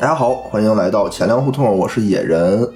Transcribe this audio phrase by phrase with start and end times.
[0.00, 2.66] 大家好，欢迎来到钱粮胡同，我是野人。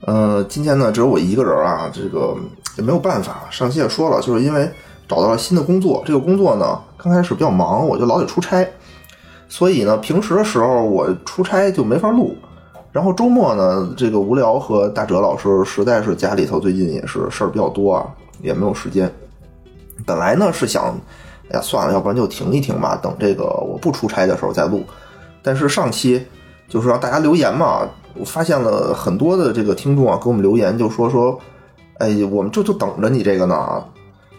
[0.00, 2.36] 呃，今天呢只有我一个人啊，这个
[2.76, 3.46] 也没有办法。
[3.48, 4.68] 上期也说了，就是因为
[5.06, 8.68] 找到了新的工作，这个工作呢刚开始比较忙，我就老得出差，
[9.48, 12.36] 所以呢平时的时候我出差就没法录。
[12.90, 18.04] 然后周末呢，这个无聊和大哲老师实在是家里头最近也是事儿比较多啊，
[18.42, 19.08] 也没有时间。
[20.04, 20.92] 本来呢是想，
[21.50, 24.82] 哎呀算了，要不然就停一停吧，等这个我不出差的时候再录。
[25.40, 26.26] 但是上期
[26.68, 31.38] 就是让大家留言嘛，我发现了很多的这个听众啊给我们留言，就说说，
[31.98, 33.84] 哎，我们这就等着你这个呢。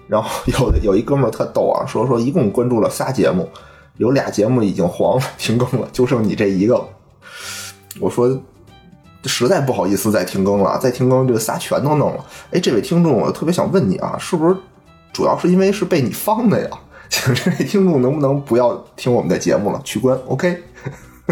[0.07, 3.47] 然后有有一哥们儿特逗啊，说说一共关注了仨节目，
[3.97, 6.85] 有俩节目已经黄了停更了，就剩你这一个了。
[7.99, 8.39] 我说
[9.25, 12.25] 实在不好意思再停更了，再停更这仨全都弄了。
[12.51, 14.55] 哎，这位听众，我特别想问你啊，是不是
[15.13, 16.69] 主要是因为是被你放的呀？
[17.09, 20.63] 请这位听众能不能不要听我们的节目了，取关？OK。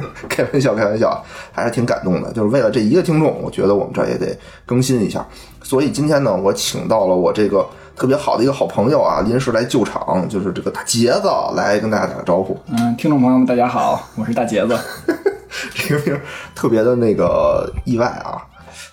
[0.29, 2.31] 开玩笑，开玩笑，还是挺感动的。
[2.33, 5.25] 就是为了这一个听众，我觉得我们这儿也得更新一下。
[5.63, 12.57] 所以今天呢，我请到了我这个特别好的一个好朋友啊，临时来救场，就是这个大杰子来跟大家打个招呼。
[12.67, 14.77] 嗯，听众朋友们，大家好，我是大杰子。
[15.73, 16.19] 这个名
[16.53, 18.41] 特别的那个意外啊。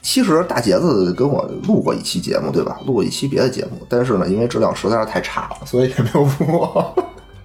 [0.01, 2.79] 其实大杰子跟我录过一期节目，对吧？
[2.87, 6.95] 录过一期别的节目，但是呢，因为质量实在是太差了，所以也没有播。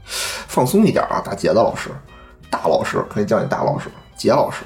[0.47, 1.89] 放松一点啊，大杰子老师。
[2.50, 4.64] 大老师可以叫你大老师，杰老师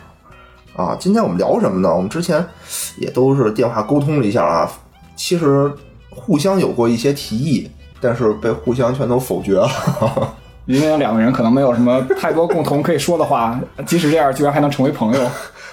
[0.76, 0.96] 啊。
[1.00, 1.94] 今天我们聊什么呢？
[1.94, 2.46] 我们之前
[2.98, 4.72] 也都是电话沟通了一下啊，
[5.16, 5.72] 其实
[6.10, 9.70] 互相有过一些提议，但是被互相全都否决了。
[10.66, 15.22] 因为两个人可能没有什么太多共同可以说的话，即使这样，居然还能成为朋友。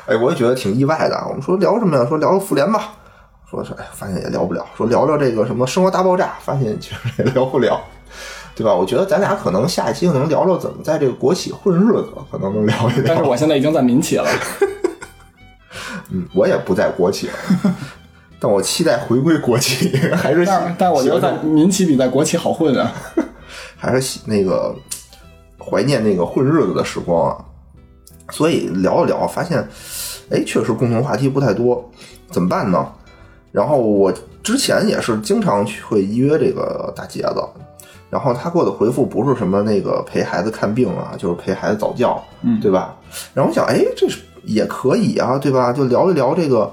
[0.07, 1.17] 哎，我也觉得挺意外的。
[1.29, 2.05] 我们说聊什么呀？
[2.09, 2.95] 说聊聊复联吧。
[3.49, 4.67] 说是哎，发现也聊不了。
[4.77, 7.81] 说聊聊这个什么生活大爆炸，发现其实也聊不了。
[8.61, 8.75] 对吧？
[8.75, 13.05] 我觉得咱俩可能下一期能聊聊怎么在这个国企混日子，可能能聊一聊。
[13.07, 14.29] 但是我现在已经在民企了。
[16.13, 17.35] 嗯，我也不在国企了，
[18.39, 22.93] 但我期待回归国企，还是但但我觉得在民企比在国企好混啊，
[23.79, 24.75] 还是那个
[25.59, 27.43] 怀念那个混日子的时光啊。
[28.31, 29.67] 所以聊一聊，发现
[30.31, 31.91] 哎，确实共同话题不太多，
[32.31, 32.87] 怎么办呢？
[33.53, 37.43] 然后我之前也是经常会约这个大杰子。
[38.11, 42.97] 然后他给我的回复不是什么那个陪孩子看病啊，就是陪孩子早教，嗯，对吧？
[43.33, 45.73] 然后我想，哎，这是也可以啊，对吧？
[45.73, 46.73] 就聊一聊这个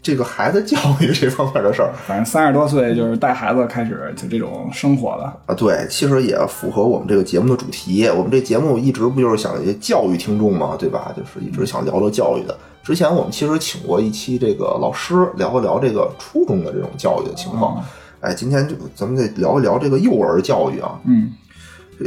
[0.00, 1.92] 这个孩子教育这方面的事儿。
[2.06, 5.54] 反正三十多岁就是带孩子开始就这种生活了啊。
[5.54, 8.08] 对，其实也符合我们这个节目的主题。
[8.08, 11.12] 我们这节目一直不就是想教育听众嘛，对吧？
[11.14, 12.56] 就是一直想聊聊教育的。
[12.82, 17.84] 之前我们其实请过一期这个老师聊一聊这个初中的这种教育的情况。
[18.20, 21.00] 哎，今天就咱们得聊一聊这个幼儿教育啊。
[21.04, 21.32] 嗯，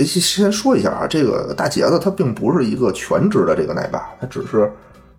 [0.05, 4.71] 先说一下啊，这个大杰子他并不是一个全职的这个奶爸，他只是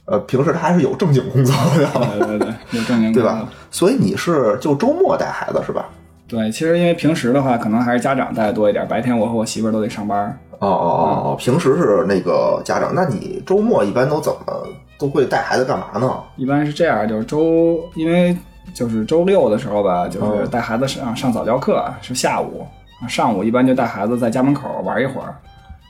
[0.05, 1.89] 呃平时他还是有正经工作的。
[2.19, 3.49] 对对对，有正经工作对吧？
[3.73, 5.89] 所以你是就周末带孩子是吧？
[6.29, 10.27] 对，其实因为平时的话，可能还是家长带的多一点，白天我和我媳妇儿都得上班。
[10.61, 14.67] 哦哦哦哦，平时是那个家长，那你周末一般都怎么
[14.97, 16.15] 都会带孩子干嘛呢？
[16.37, 18.37] 一般是这样，就是周因为。
[18.73, 22.67] 就是周六的时候吧，就是带孩子上上早教课，是下午，
[23.09, 25.35] 上午一般就带孩子在家门口玩一会儿，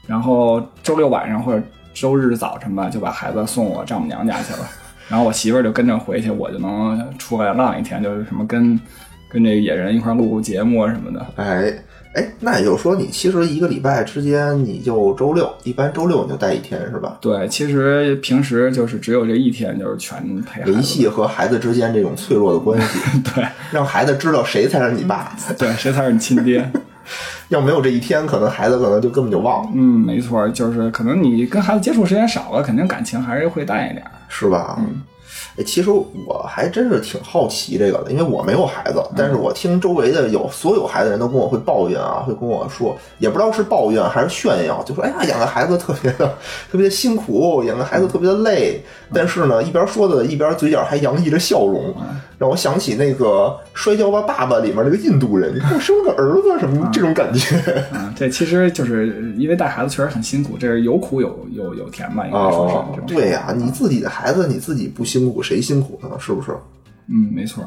[0.06, 4.68] 然后周六晚上或者周日早晨吧，就把孩子送我丈母娘家去了，
[5.08, 8.78] 然后我媳妇儿就跟着回去，我就能出来浪一天，就是什么跟
[9.28, 11.72] 跟这个野人一块录节目啊什么的，哎。
[12.14, 17.18] 哎，那也就是说，你其实一个礼拜之间，你就周六，一般周六你就带一天，是吧？
[17.20, 22.98] 对，其实平时就是只有这一天，就是全陪维系和孩子之间这种脆弱的关系，
[23.34, 26.70] 对，让孩子知道谁才是你爸，对，谁才是你亲爹。
[27.48, 29.70] 要没有这一天，可能孩子可能就根本就忘了。
[29.74, 34.76] 嗯，没错，就是可能你跟孩子接触时间少了，肯定感情还是会淡一点，是吧？
[34.78, 35.02] 嗯。
[35.56, 46.26] 哎，其实我还真是挺好奇这个的，因为我没有孩子，但是我听周围的有所有孩子人都跟我会抱怨啊，会跟我说，也不知道是抱怨还是炫耀，就说哎呀，养个孩子特别的
[46.72, 48.82] 特别的辛苦，养个孩子特别的累，
[49.12, 51.94] 但是呢，一边说的一边嘴角还洋溢着笑容，
[52.36, 53.26] 让我想起那个
[53.74, 57.56] 《摔跤吧，爸爸》里面那个印度人，你看我生个儿子什么这种感觉。
[57.92, 63.14] 啊，这其实就是因为带孩子确实很辛苦，这是有苦有有有甜吧，应该说是。
[63.14, 65.43] 对呀，你自己的孩子你自己不辛苦。
[65.44, 66.08] 谁辛苦呢？
[66.18, 66.50] 是不是？
[67.08, 67.62] 嗯，没错。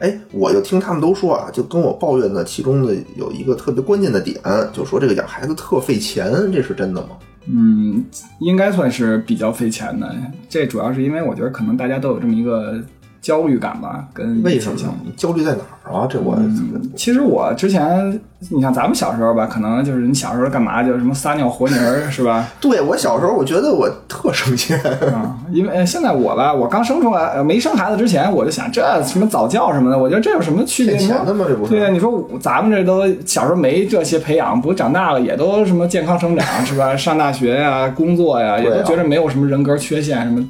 [0.00, 4.38] 哎，我就听他们都说啊，就跟我抱怨的其中的有一个特别关键的点，
[4.72, 7.10] 就说这个养孩子特费钱，这是真的吗？
[7.46, 8.04] 嗯，
[8.40, 10.14] 应该算是比较费钱的。
[10.48, 12.82] 这主要是因为我觉得可能大家都有这么一个
[13.20, 14.78] 焦虑感吧，跟为什么
[15.16, 16.06] 焦虑在哪儿啊？
[16.08, 16.36] 这我
[16.96, 18.20] 其实我之前，
[18.50, 22.48] 你像咱们小时候吧，可能就是你小时候干嘛，就是什么撒尿和泥儿，是吧？
[22.60, 24.78] 对我小时候，我觉得我特省钱。
[25.12, 30.94] 啊，因为呃现在我吧，我刚生出来，呃没生孩子之前，我就想这什么早教什么的，我觉得这有什么区别？
[30.96, 36.96] 骗你说钱的吗这不是对呀，你说咱们这都小时候没这些培养，不长大了也都什么健康成长是吧？
[36.96, 40.44] 上大学呀、工作呀，也都觉得没有什么人格缺陷什么。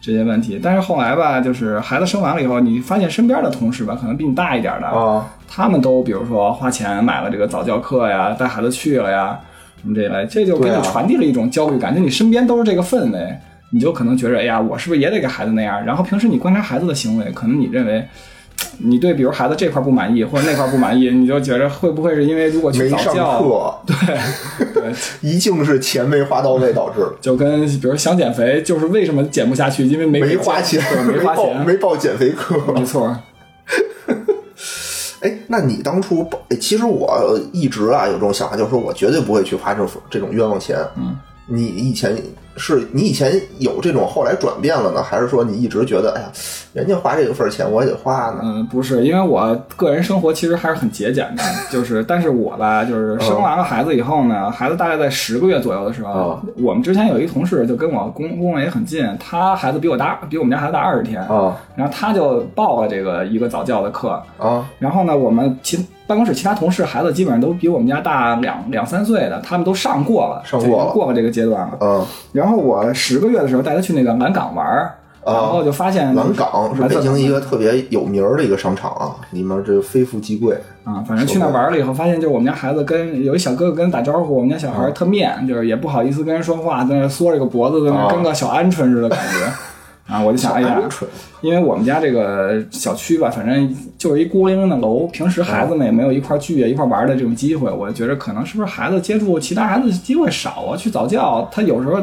[0.00, 9.38] 这些问题，但是后来吧，就是孩子生完了以后，你发现身边的同事吧，可能比你大一点的，啊，他们都比如说花钱买了这个早教课呀，带孩子去了呀，
[9.80, 13.36] 什么这一类，这就给你传递了一种焦虑感，就你身边都是这个氛围，
[13.70, 15.84] 你就可能觉着，哎呀，我是不是也得给孩子那样？
[15.84, 18.06] 然后平时你观察孩子的行为，可能你认为。
[18.82, 27.12] 你对，比如孩子这块不满意，或者那块不满意，你就觉着会不会是因为如果去没上早教，课，对对， 一定是钱没花到位导致的。
[27.20, 32.56] 就跟比如想减肥，就是为什么减不下去，因为没没花钱，没花报钱，没报减肥课。
[32.72, 33.16] 没错，
[35.20, 36.28] 哎，那你当初
[36.60, 40.78] 其实我一直啊有这种想法，就是说我绝对不会去花这种这种冤枉钱。
[40.96, 41.16] 嗯，
[41.46, 42.16] 你以前
[42.56, 46.28] 是你以前有这种，后来转变了呢，还是说你一直觉得，哎呀，
[46.72, 48.40] 人家花这个份儿钱，我也得花呢？
[48.42, 71.86] 嗯，不是，因为我个人生活其实还是很节俭的， 就是，但是我吧，就是生完了孩子以后呢，孩子大概在十个月左右的时候，哦我们之前有一同事就跟我工工位也很近，他孩子比我大，比我们家孩子大二十天，啊然后他就报了这个一个早教的课，啊然后呢，我们其办公室其他同事孩子基本上都比我们家大两两三岁的，他们都上过了，上过了过了这个阶段了。
[71.86, 72.04] 啊！
[72.40, 74.66] 然后我十个月的时候带他去那个蓝港玩
[75.22, 80.56] 然后就发现蓝港是北京一个特别有名儿的一个商场啊，里面这个非富即贵。
[80.82, 89.52] 啊，反正去那玩了以后，发现就是我们家孩子跟有一小哥哥跟人打招呼，我们家小孩特面，就是也不好意思跟人说话，在那缩着个脖子，在那啊跟个小鹌鹑似的感觉。
[90.10, 91.08] 啊，我就想，哎呀，蠢
[91.42, 97.70] 因为我们家这个小区吧，反正就是一孤零零的楼，平时孩子们也没有一块儿聚啊、一块儿玩的这种机会。
[97.70, 100.76] 我就觉得可能是不是孩子接触其他孩子的机会少啊？
[100.76, 102.00] 去早教，他有时候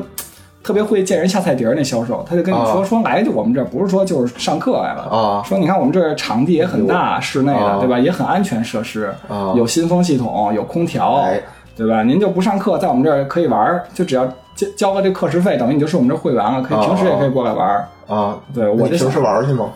[0.68, 7.98] 特别会见人下菜碟儿，那销售他就跟你说、啊说来就我们这儿，不是说就是上课来了啊说你看我们这儿场地也很大，室内的、啊对吧？
[7.98, 11.40] 也很安全设施，啊有新风系统，有空调，哎
[11.78, 12.04] 对吧？
[12.04, 14.26] 您就不上课，在我们这儿可以玩儿，就只要
[14.56, 17.88] 交交个这课时费，等于你就是我们这会员了，可以啊平时也可以过来玩儿。
[18.08, 18.38] 啊！
[18.54, 19.70] 对，我就想你平时玩去吗？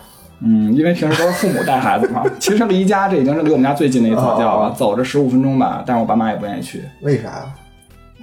[0.43, 2.23] 嗯，因为平时都是父母带孩子嘛。
[2.39, 5.83] 其实离家这已经是离我们家最近的一次教了，啊走着十五分钟吧。
[5.85, 7.45] 但是我爸妈也不愿意去，为啥呀？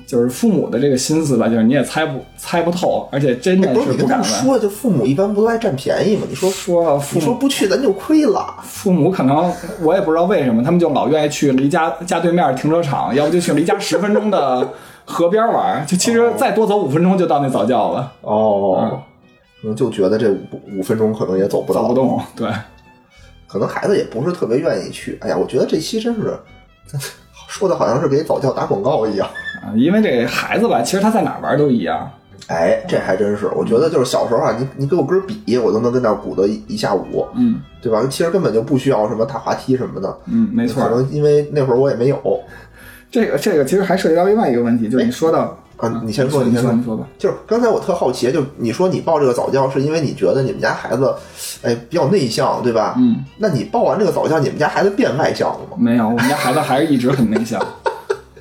[0.09, 6.23] 就是父母的这个心思吧，就是你也猜不猜不透，而且真的是，不敢说，就父母一般不都爱占便宜吗？
[6.27, 8.55] 你说说父母你说不去，咱就亏了。
[8.63, 9.53] 父母可能
[9.83, 14.67] 我也不知道为什么，他们就老愿意去离家家对面停车场，要不就去离家十分钟的
[15.05, 15.85] 河边玩。
[15.87, 19.03] 就其实再多走五分钟就到那早教了，哦，
[19.61, 22.19] 可能就觉得这五五分钟可能也走不到，走不动。
[22.35, 22.49] 对，
[23.47, 25.19] 可能孩子也不是特别愿意去。
[25.21, 26.35] 哎呀，我觉得这期真是
[27.47, 29.29] 说的好像是给早教打广告一样。
[29.63, 32.11] 啊，因为这孩子吧，其实他在哪玩都一样。
[32.47, 38.03] 哎，这还真是，我觉得就是小时候啊，你你给我根笔，我都能跟那鼓捣一一下午，嗯对吧？
[38.09, 40.89] 其实根本就不需要什么踏滑梯什么的，嗯，没错可。
[40.89, 42.41] 能因为那会儿我也没有
[43.11, 46.01] 这个这个其实还涉及到另外一个问题，就是你说到啊。
[46.03, 47.07] 你先说，你先说你说吧。
[47.19, 51.15] 就是刚才我特好奇，就你说你报这个早教，是因为你觉得你们家孩子，
[51.63, 52.95] 哎，比较内向，对吧？
[52.99, 55.77] 嗯，那你报完这个早教，你们家孩子变外向了吗？
[55.79, 57.61] 没有，我们家孩子还是一直很内向。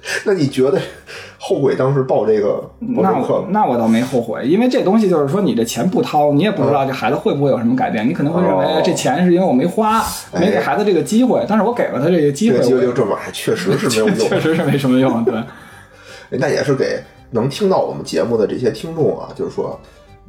[0.25, 0.79] 那你觉得
[1.38, 3.12] 后悔当时报这个那？
[3.12, 10.00] 我那我倒没后悔，因为这东西就是说你这钱不掏，你也不知道这孩子会不会有什么改变，你可能会认为哦这钱是因为我没花，
[10.31, 14.29] 哎没给孩子这个机会，但是我给了他这个机会，这个机会就这么，哎，确实是没有 用。
[14.29, 15.24] 确实是没什么用。
[15.25, 15.36] 对，
[16.39, 17.00] 那也是给
[17.31, 19.79] 能听到我们节目的这些听众啊，就是说，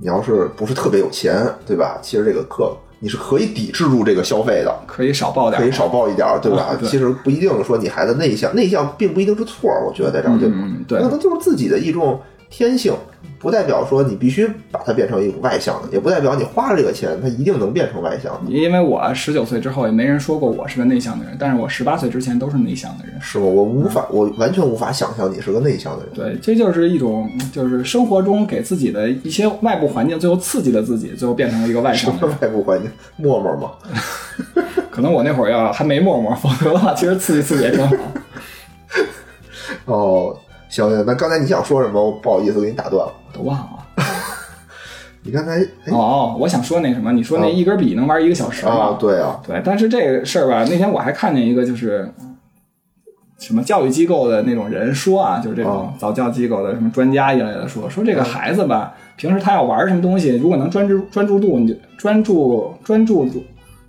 [0.00, 1.98] 你要是不是特别有钱，对吧？
[2.02, 5.60] 其实这个课你是可以抵制住这个消费的，可以少报点。
[5.60, 6.70] 可以少报一点，对吧？
[6.70, 10.54] 啊对其实不一定说你孩子内向，内向并不一定是错，我觉得在这儿对吧？
[10.58, 12.92] 嗯对那他就是自己的一种天性，
[13.38, 23.14] 不代表说你必须把它变成一种外向的，也不代表你花了这个钱，它一定能变成外向的，因为我十九岁之后也没人说过我是个内向的人，但是我十八岁之前都是内向的人。
[23.20, 23.44] 是吗？
[23.44, 26.14] 我无法，我完全无法想象你是个内向的人。
[26.14, 32.26] 对，这就是一种，就是生活中给自己的一些外部环境，最后刺激了自己，最后变成了一个外向的。
[32.26, 32.90] 外部环境？
[33.16, 33.70] 陌陌吗？
[34.90, 37.94] 可能我那会儿要还没陌陌，否则的话，其实刺激刺激也挺好。
[39.84, 40.36] 哦，
[40.68, 42.02] 行行，那刚才你想说什么？
[42.02, 43.12] 我不好意思给你打断了。
[43.26, 43.84] 我都忘了。
[45.22, 48.72] 你刚才哎哦，我想说那什么，你说那一根笔能玩一个小时吗？
[48.72, 52.10] 啊，对啊，对，但是这个事儿吧，那天我还看见一个，就是
[53.38, 63.28] 什么教育机构的那种人说啊，就是这种早教机构的什么专家一类的说，说这个孩子吧，平时他要玩什么东西，如果能专注专注度，你就专注专注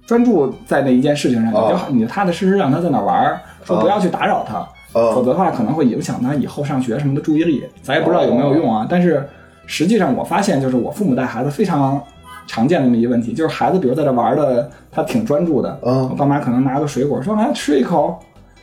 [0.05, 7.63] 专注在那一件事情上，你就你就踏踏实实让他在那玩，说不要去打扰他，否则的话可能会影响他以后上学什么的注意力。
[7.81, 9.27] 咱也不知道有没有用啊，但是
[9.65, 12.01] 实际上我发现，就是我父母带孩子非常
[12.47, 18.17] 常见的那么一个问题，就是孩子比如在这玩的，他挺专注的，我爸妈可能拿个水果说来吃一口。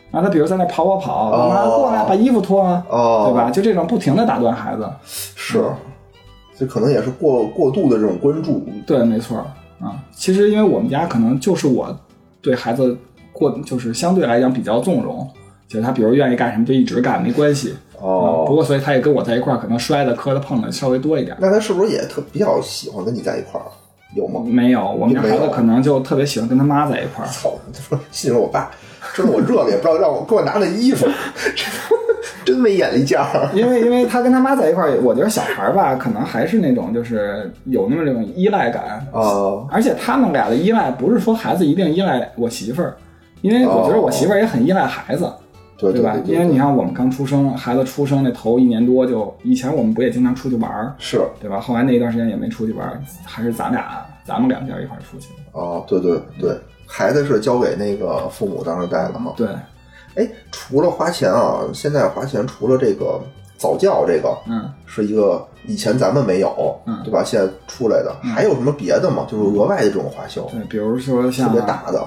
[0.08, 3.50] 然后他比如在那跑跑跑，爸妈过来把衣服脱了，对吧？
[3.50, 5.64] 就这种不停的打断孩子，是，
[6.56, 8.64] 这可能也是过过度的这种关注。
[8.86, 9.38] 对，没错
[9.80, 10.00] 啊。
[10.12, 11.94] 其实因为我们家可能就是我
[12.40, 12.96] 对孩子
[13.32, 15.28] 过，就是相对来讲比较纵容，
[15.68, 17.74] 就是他比如愿意干什么就一直干，没关系。
[18.00, 18.44] 哦。
[18.46, 21.36] 不过所以他也跟我在一块儿，可能摔的、磕的、碰的稍微多一点。
[21.40, 23.66] 那他是不是也特比较喜欢跟你在一块儿？
[24.14, 24.40] 有吗？
[24.46, 27.28] 没有，我们家孩子可能就特别喜欢跟他妈在一块儿。
[27.28, 27.52] 操！
[27.72, 28.70] 说信任我爸。
[29.14, 31.06] 真的我热了也不知道让我给我拿那衣服，
[32.44, 33.48] 真没眼力见儿。
[33.54, 38.82] 因为因为他跟他妈在一块儿，我觉得小孩儿吧，可能还是那种就是有那么这种依赖感
[39.12, 39.64] 啊。
[39.70, 42.96] 而且他们俩的依赖不是说孩子一定依赖我媳妇儿，
[43.42, 45.30] 因为我觉得我媳妇儿也很依赖孩子，
[45.76, 46.16] 对对吧？
[46.24, 51.60] 因为你看我们刚出生，孩子出生那头一年多就，以前我们不也经常出去玩儿，是对吧？
[51.60, 55.28] 后来那一段时间也没出去玩儿，还是咱俩咱们两家一块儿出去。
[55.52, 56.56] 哦，对对对。
[56.88, 59.32] 孩子是交给那个父母当时带的嘛。
[59.36, 59.48] 对，
[60.14, 63.20] 哎，除了花钱啊，现在花钱除了这个
[63.58, 67.24] 早教这个，嗯，是一个以前咱们没有，嗯，对吧？
[67.24, 69.26] 现在出来的还有什么别的吗？
[69.28, 70.42] 就是额外的这种花销？
[70.42, 72.06] 对，比如说像特别大的，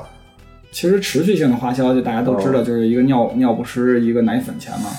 [0.72, 4.90] 其实持续性的花销就大家都知道，就是一个尿尿不湿，一个奶粉钱嘛。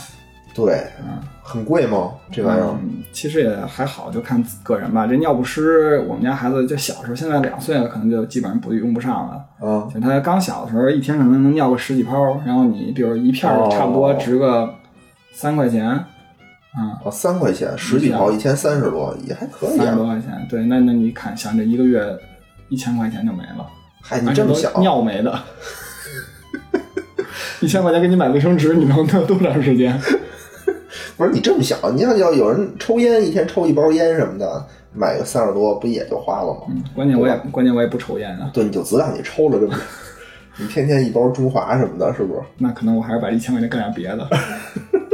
[0.52, 2.12] 对，嗯，很贵吗？
[2.32, 2.74] 这玩意儿？
[3.12, 5.06] 其实也还好，就看个人吧。
[5.06, 9.44] 这尿不湿，我们家孩子就小时候，现在两岁了，可能就基本上不用不上了。
[9.62, 14.74] 嗯，就他刚小的时候，一天可能能尿个十几泡，然后你比如一片差不多值个
[15.32, 19.78] 三块钱，啊，哦，三块钱十几泡，一天三十多，也还可以。
[19.78, 22.04] 三十多块钱，对，那那你看，想这一个月
[22.68, 23.64] 一千块钱就没了，
[24.00, 25.38] 嗨，你这么小，尿没的，
[27.60, 29.96] 一千块钱给你买卫生纸，你能尿多长时间？
[31.16, 36.60] 不是你这么小，你要要有人抽烟，一天抽一包烟什么的，买个三十多，不也就花了吗？
[36.70, 38.50] 嗯，关键我也关键我也不抽烟啊。
[38.52, 39.74] 对，你就只让你抽了这不，
[40.56, 42.40] 你天天一包中华什么的，是不是？
[42.58, 44.28] 那可能我还是把一千块钱干点别的。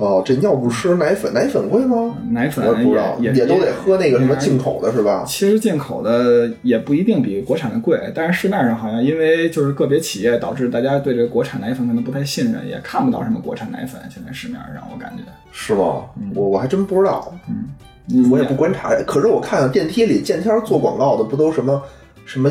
[0.00, 2.16] 哦，这尿不湿奶粉，奶粉贵吗？
[2.30, 5.24] 奶粉不知道，也也都得喝那个什么进口的，是吧？
[5.26, 14.00] 其实进口的也不一定比国产的贵，但是市面上好像因为就是个别企业导致大家对这个国产奶粉可能不太信任，也看不到什么国产奶粉。
[14.08, 16.06] 现在市面上我感觉是吗？
[16.34, 18.94] 我我还真不知道，嗯，我也不观察。
[19.06, 21.82] 可是我看电梯里见天做广告的不都什么
[22.24, 22.50] 什么？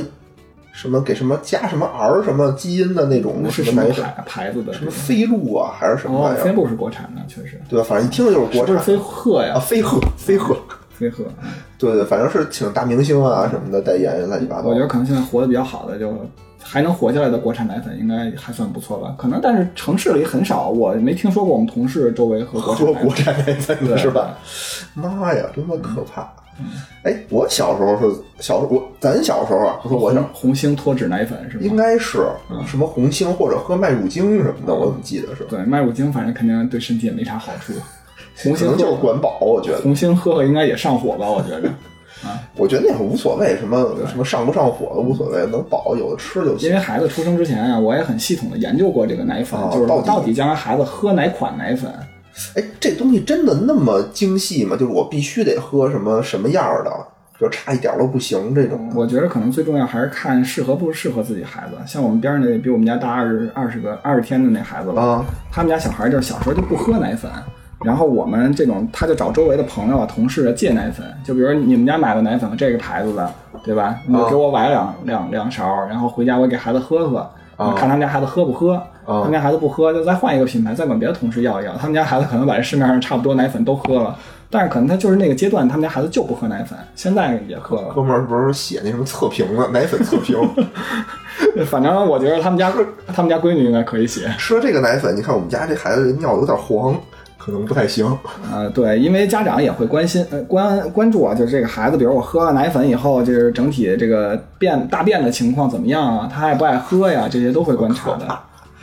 [0.81, 6.41] 什么给什么加什么 R 什么基因的那种什么牌牌子的什么飞鹿啊还是什么玩意儿？
[6.41, 7.59] 飞鹿是国产的，确实。
[7.67, 7.85] 对吧？
[7.85, 8.79] 反正一听就是国产。
[8.79, 9.55] 飞鹤呀？
[9.55, 10.55] 啊，飞鹤，飞鹤，
[10.93, 11.25] 飞鹤。
[11.77, 14.69] 对对，反正是请大明星啊什么的代言，乱七八糟。
[14.69, 16.13] 我觉得可能现在活得比较好的，就
[16.63, 19.13] 还能活下来的国产奶粉，应该还算不错吧？
[19.17, 24.37] 可能，但是城市里很少，我没听说过我们同事周围喝喝国产奶粉 的是吧？
[24.93, 26.31] 妈呀，多么可怕！
[27.03, 31.63] 哎，我小时候是小时候，我咱小时候啊，说我想红星脱脂奶粉是吗？
[31.63, 32.19] 应该是
[32.67, 35.43] 什么红星或者喝麦乳精什么的，我怎么记得是？
[35.45, 37.73] 对，麦乳精反正肯定对身体也没啥好处。
[38.43, 41.29] 红星就是管饱，我觉得红星喝喝应该也上火吧？
[41.29, 41.69] 我觉得
[42.27, 46.69] 啊，我觉得那会儿无所谓，什么什么上不上火的无所谓，能饱有的吃就行。
[46.69, 51.93] 因为孩子出生之前啊，我也很系统的研究过这个奶粉，就是到底将来孩子喝哪款奶粉。
[52.55, 54.75] 哎，这东西真的那么精细吗？
[54.77, 56.91] 就是我必须得喝什么什么样的，
[57.39, 58.91] 就差一点都不行这种。
[58.95, 61.75] 我觉得可能最重要还是看适合不适合自己孩子。
[61.85, 67.29] 像我们边上那比我们家大二十二十个二十天的那孩子吧，他们家小孩就是小时候就不喝奶粉，
[67.83, 73.33] 然后我们这种他就找周围的朋友啊、同事啊借奶粉，就比如你们家买的奶粉这个牌子的，
[73.63, 73.97] 对吧？
[74.07, 77.29] 你就给我崴两两两勺，然后回家我给孩子喝喝。
[77.75, 81.75] 看他们家孩子喝不喝，他们家孩子不喝，就再换一个品牌，再管别的同事要一要。
[81.75, 84.17] 他们家孩子可能把这市面上差不多奶粉都喝了，
[84.49, 87.93] 但是可能他就是那个阶段，他们家孩子就不喝奶粉，现在也喝了。
[87.93, 89.67] 哥们儿不是写那什么测评吗？
[89.73, 90.37] 奶粉测评。
[91.65, 92.71] 反正我觉得他们家
[93.07, 94.29] 他们家闺女应该可以写。
[94.37, 96.95] 说这个奶粉，你看我们家这孩子尿有点黄。
[97.41, 98.05] 可能不太行，
[98.51, 106.29] 呃，对，因为家长也会关心，呃，关关注啊，就是这个孩子，比如我喝了奶粉以后，就是整体这个便大便的情况怎么样啊？
[106.31, 107.29] 他爱不爱喝呀？
[107.31, 108.27] 这些都会观察的。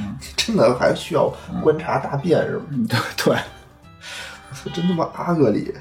[0.01, 2.65] 嗯， 真的还需要观察大便是吗？
[2.89, 3.37] 对对，
[4.73, 5.73] 真他妈阿格里。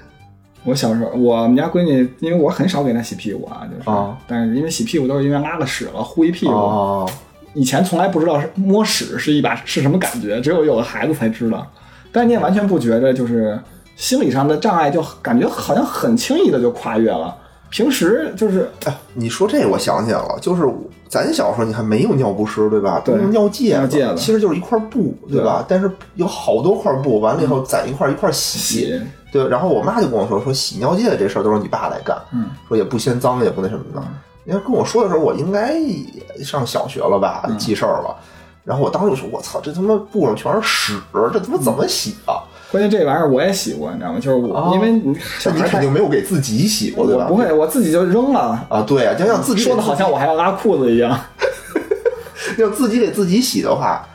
[0.64, 7.08] 我小时候，我们家闺女，因为我很少给她洗屁股啊，就是，但是因为洗屁股都是因为拉了屎了，呼一屁股。
[7.54, 11.66] 以前从来不知道是摸屎是一把是什么感觉，只有有了孩子才知道。
[12.12, 13.58] 但你也完全不觉着就是
[13.96, 17.38] 心理上的障碍，就感觉好像很轻易的就跨越了。
[17.70, 20.64] 平时就是哎，你说这我想起来了，就是
[21.10, 23.02] 咱小时候你还没有尿不湿，对吧？
[23.04, 25.66] 对都是尿介尿介子其实就是一块布，对吧？
[25.68, 29.48] 但是有好多块布，完了以后攒一块一块洗，洗对。
[29.48, 34.02] 然后我妈就跟我说，说洗尿介这事儿都是你爸来干，嗯，说也不嫌脏，也不那什么的。
[34.46, 38.16] 因为跟我说的时候，我应该也上小学了吧，嗯记事儿了。
[38.64, 41.00] 然后我当时就说：“我操，这他妈布上全是屎，
[41.32, 42.42] 这他妈怎么洗啊？
[42.72, 44.20] 关键这玩意儿我也洗过，你知道吗？
[44.20, 45.02] 就是我，哦因为你
[45.56, 47.28] 你肯定没有给自己洗过，对吧？
[47.30, 48.66] 我不会，我自己就扔了。
[48.70, 51.18] 啊，对啊，就像自己说的好像我还要拉裤子一样。
[52.58, 54.06] 要自己给自己洗的话，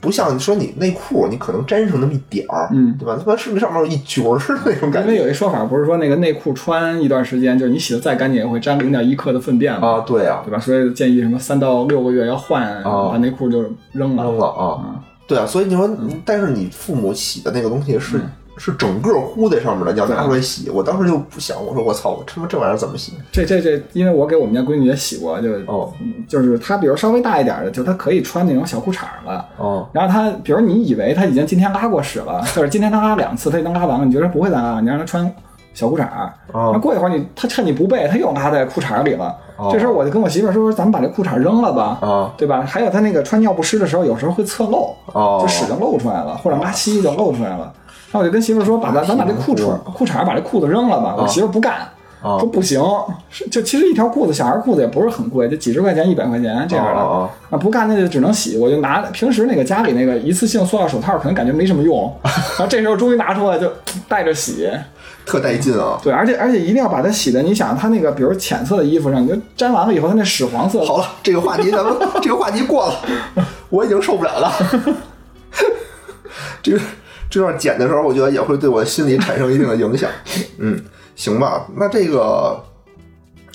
[0.00, 3.18] 不像你说你内裤，你可能沾上那么一点儿，嗯对吧？
[3.22, 10.00] 他妈是不是上面有一角儿似的那种感觉因为有一说法，不是说那个内裤穿一段时间，就是你洗的再干净，也会沾零点一克的粪便嘛，啊？
[10.06, 10.58] 对啊，对吧？
[10.58, 13.62] 所以建议什么三到六个月要换，哦把内裤就
[13.92, 14.22] 扔了。
[14.24, 14.80] 扔了啊，
[15.30, 15.88] 对啊，所以你说，
[16.24, 18.20] 但是你父母洗的那个东西是。
[18.58, 20.68] 是整个糊在上面的，你要拿出来洗。
[20.68, 23.14] 我当时就不想，我说我操，我他妈这玩意儿怎么洗？
[23.32, 25.90] 这这这，因为我给我们家闺女也洗过，就哦
[26.28, 29.48] 就是她，比如稍微大一点的，就她可以穿那种小裤衩了。
[29.56, 35.32] 哦然后她，比如你以为她已经今天拉过屎了，就是今天她拉两次，她已经拉完了，你觉得不会再拉了，你让她穿
[35.74, 36.02] 小裤衩。
[36.02, 39.34] 儿那过一会儿你他趁你不备，他又拉在裤衩里了。
[39.56, 42.64] 哦这时候我就跟我媳妇儿说，咱们把这裤衩扔了吧，啊对吧？
[42.66, 47.72] 还有他那个穿尿不湿的时候，有时候会侧漏，哦就屎就漏出来了，或者拉稀就漏出来了。
[48.10, 51.14] 然后我就跟媳妇儿说，把咱咱把这裤衩裤衩把这裤子扔了吧。
[51.18, 51.74] 我媳妇儿不干，
[52.22, 52.82] 哦说不行，
[53.50, 57.00] 就其实一条裤子，小孩裤子也不是很贵，就几十块钱、一百块钱这样的。
[57.02, 63.70] 啊，不干那就只能洗，我就拿平时那个家里那个一次性塑料手套，可能感觉没什么用， 然后这时候终于拿出来就
[64.08, 64.70] 带着洗。
[65.30, 65.96] 特带劲啊！
[66.02, 74.52] 对，而且而且一定要把它洗的，你想它那个比如浅色的衣服上，你就粘完了以后，它那屎黄色，好了，这个话题咱们 这个话题过了，我已经受不了了。
[76.60, 76.80] 这个
[77.30, 80.10] 这段剪的时候，我觉得也会对我心理产生一定的影响。
[80.58, 80.76] 嗯，
[81.14, 82.60] 行吧，那这个，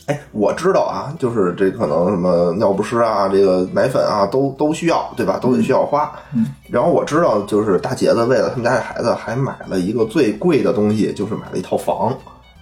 [0.07, 5.39] 哎，我知道啊，就是这可能什么尿不湿啊，这个奶粉啊，都都需要，对吧？
[5.41, 6.11] 都得需要花。
[6.35, 12.15] 嗯，然后我知道，就是大姐子为了他们家的孩子，还买了一个最贵的东西，就是买了一套房，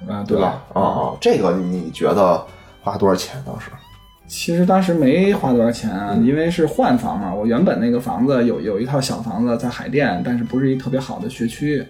[0.08, 0.62] 啊，对吧？
[0.74, 2.42] 啊啊，这个你觉得
[2.82, 3.70] 花多少钱当时？
[4.26, 7.34] 其实当时没花多少钱啊，因为是换房嘛。
[7.34, 11.86] 我原本那个房子有有一套小房子在海淀，但是不是一特别好的学区。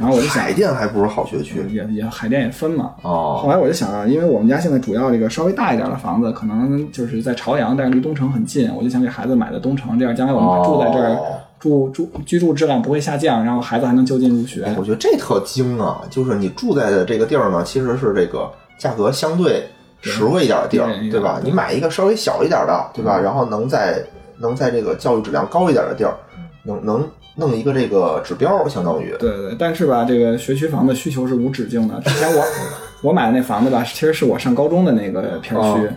[0.00, 2.92] 然后我就想海，淀还不如好学区也也海淀也分嘛。
[3.02, 11.26] 哦后来我就想啊，因为我们家现在主要这个稍微大一点的房子，可能就是在朝阳，但是离东城很近，我就想给孩子买的东城，这样将来我们住在这儿，哦
[11.60, 14.64] 住住居住质量不会下降，然后孩子还能就近入学。
[14.64, 16.00] 哎，我觉得这特精啊！
[16.08, 19.68] 就是你住在的这个地儿呢，其实是这个价格相对
[20.00, 21.38] 实惠一点的地儿对，对吧？
[21.38, 23.20] 对你买一个稍微小一点的，对吧？
[23.20, 24.02] 然后能在
[24.38, 26.16] 能在这个教育质量高一点的地儿，
[26.62, 32.00] 能能弄一个这个指标，相当于对对，但是吧，这个学区房的需求是无止境的。
[32.00, 32.44] 之前我
[33.02, 35.88] 我买的那房子吧，其实是我上高中的那个片区，哦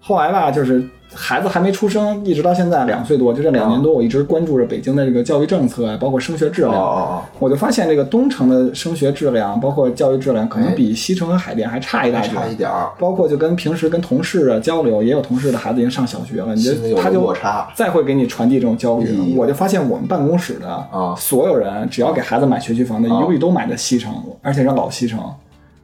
[0.00, 0.82] 后来吧，就是
[1.16, 6.82] 孩子还没出生，一直到现在两岁多，就这两年多，我一直关注着北京的这个教育政策，包括升学质哦量。
[6.82, 12.28] 哦我就发现这个东城的升学质量，包括教育质量，可能比西城和海淀还差一大哦，截。
[12.28, 17.34] 差一点儿，包括就跟平时跟同事啊交流，也有同事的孩子已经上小学了，你就他就
[17.74, 25.18] 再会给你传递这种焦虑我就发现我们办公室的啊所有人，只要给孩子买学区房的，一律都买的西城，而且是老西城，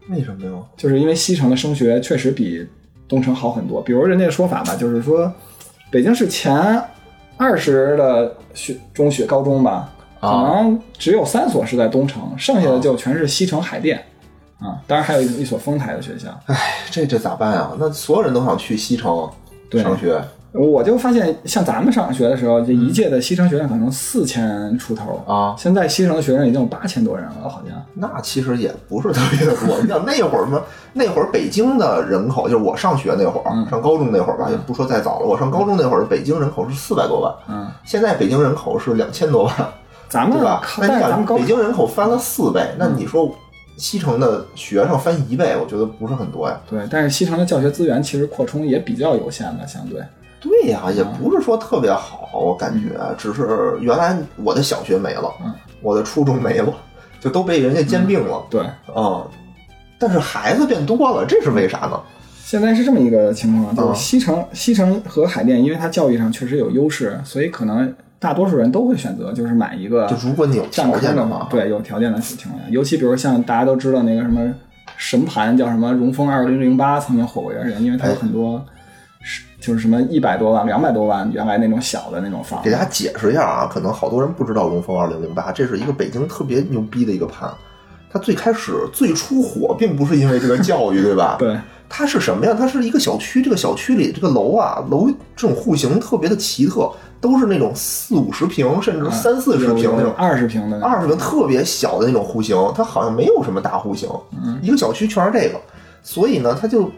[0.09, 0.53] 为什么呀？
[0.77, 2.67] 就是因为西城的升学确实比
[3.13, 3.83] 东城好很多。
[3.83, 5.31] 比如人家的说法吧，就是说
[5.91, 6.83] 北京市前
[7.37, 14.03] 二十的学中学高中吧，可啊能只有三所是在东城，剩下的就全是西城、海淀。
[14.59, 16.29] 啊，当然还有一一所丰台的学校。
[16.47, 16.57] 哎，
[16.91, 17.77] 这这咋办啊？
[17.79, 19.29] 那所有人都想去西城
[19.69, 20.19] 对上学
[20.53, 27.83] 我就发现，像咱们上学的时候，这一届的西城学院可能四千出头，啊，现在西城的学生已经有八千多人了，好像。
[27.95, 29.81] 那其实也不是特别的多。
[29.81, 30.61] 你想那会儿嘛，
[30.93, 35.27] 那会儿北京的人口，就是我上学那会儿，嗯上高中那会儿吧，也不说再早了。
[35.27, 39.55] 我上高中那会儿，北京人口是四百多万，嗯，现在北京人口是两千多万，
[40.09, 40.63] 咱们对吧？
[40.79, 43.35] 那你想，北京人口翻了四倍，那你说
[43.79, 46.61] 西城的学生翻一倍，我觉得不是很多呀。
[46.69, 50.03] 对，但是西城的教学资源其实扩充也比较有限的，相对。
[50.43, 55.55] 对呀，也不是说特别好，我感觉只是原来我的小学没了，嗯。
[55.81, 56.73] 我的初中没了，
[57.19, 58.41] 就都被人家兼并了。
[58.49, 58.63] 对，
[58.95, 59.27] 嗯，
[59.99, 62.01] 但是孩子变多了，这是为啥呢？
[62.45, 74.55] 现在是这么一个情况，就嗯是西城、西城和海淀，因为它教育上确实有优势，所以可能大多数人都会选择就是买一个就如果你有占条件的话，对，有条件的情况下，尤其比如像大家都知道那个什么
[74.97, 78.65] 神盘叫什么荣丰二零零八，曾经火过一段时间，因为它有很多
[79.23, 82.79] 是就是什么一百多万、两百多万，原来那种小的那种房给大。
[82.79, 87.49] 家解释一下啊，可能好多人不知道龙凤二零零八，这是一个北京特别牛逼的一个盘。
[88.13, 91.37] 它最开始最初火，并不是因为这个教育，对吧？
[91.41, 91.59] 对，
[91.89, 92.55] 它是什么呀？
[92.59, 96.91] 它是一个小区，这个小区里这个楼啊，楼这种户型特别的奇特，
[97.23, 100.13] 都是那种四五十平，甚至三四十平那种。
[100.19, 105.59] 二十平的，二十平特别小的那种户型，它好像没有什么大户型，嗯一个小区全是这个，
[106.03, 106.91] 所以呢，它就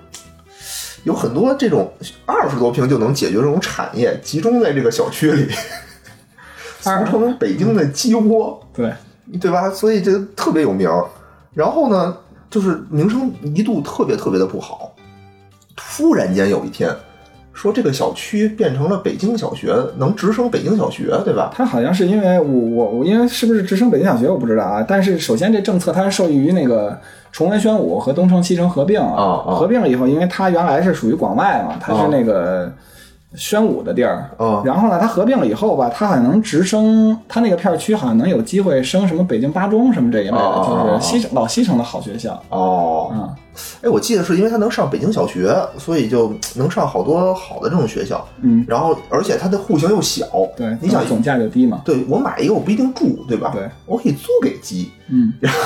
[1.04, 1.90] 有很多这种
[2.26, 5.48] 二十多平就能解决这种产业，集中在这个小区里，
[6.80, 8.92] 俗称北京的鸡窝，对，
[9.40, 9.70] 对吧？
[9.70, 11.06] 所以这特别有名儿。
[11.52, 12.16] 然后呢，
[12.50, 14.92] 就是名声一度特别特别的不好，
[15.76, 16.94] 突然间有一天。
[17.54, 21.50] 说这个小区变成了北京小学，能直升北京小学，对吧？
[21.54, 26.98] 它好像是因为我我我因为是不是直升北京小学我不知道啊，但是首先这政策它是受益于那个
[27.30, 32.70] 崇文宣武和东城西城合并啊啊合并了以后，因为它原来是属于广外嘛，它是那个
[33.36, 34.62] 宣武的地儿，啊。
[34.64, 43.28] 然后呢，它合并了以后吧，它好像能直升，它那个片区好像能有机会升什么北京八中什么这一类就是西城老西城的好学校，哦，嗯，
[43.82, 48.26] 哎，我记得是因为他能上北京小学，所以就能上好多好的这种学校。
[48.42, 53.50] 嗯，然后而且它的户型又小，对，你想总价就低嘛，对我买一个我不一定住，对吧？
[53.54, 54.90] 对，我可以租给鸡。
[55.08, 55.58] 嗯，然后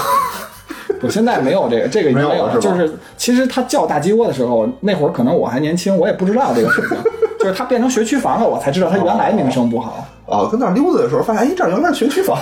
[1.02, 2.48] 我现在没有这个，这个已经没有了。
[2.48, 6.96] 没有是吧就是其实他叫大鸡窝的时候，那会儿可能我还年轻，我也不知道这个事情。
[7.38, 10.04] 就是它变成学区房了，我才知道它原来名声不好。
[10.26, 12.36] 啊，跟那儿溜达的时候发现，哎，这儿原来是学区房，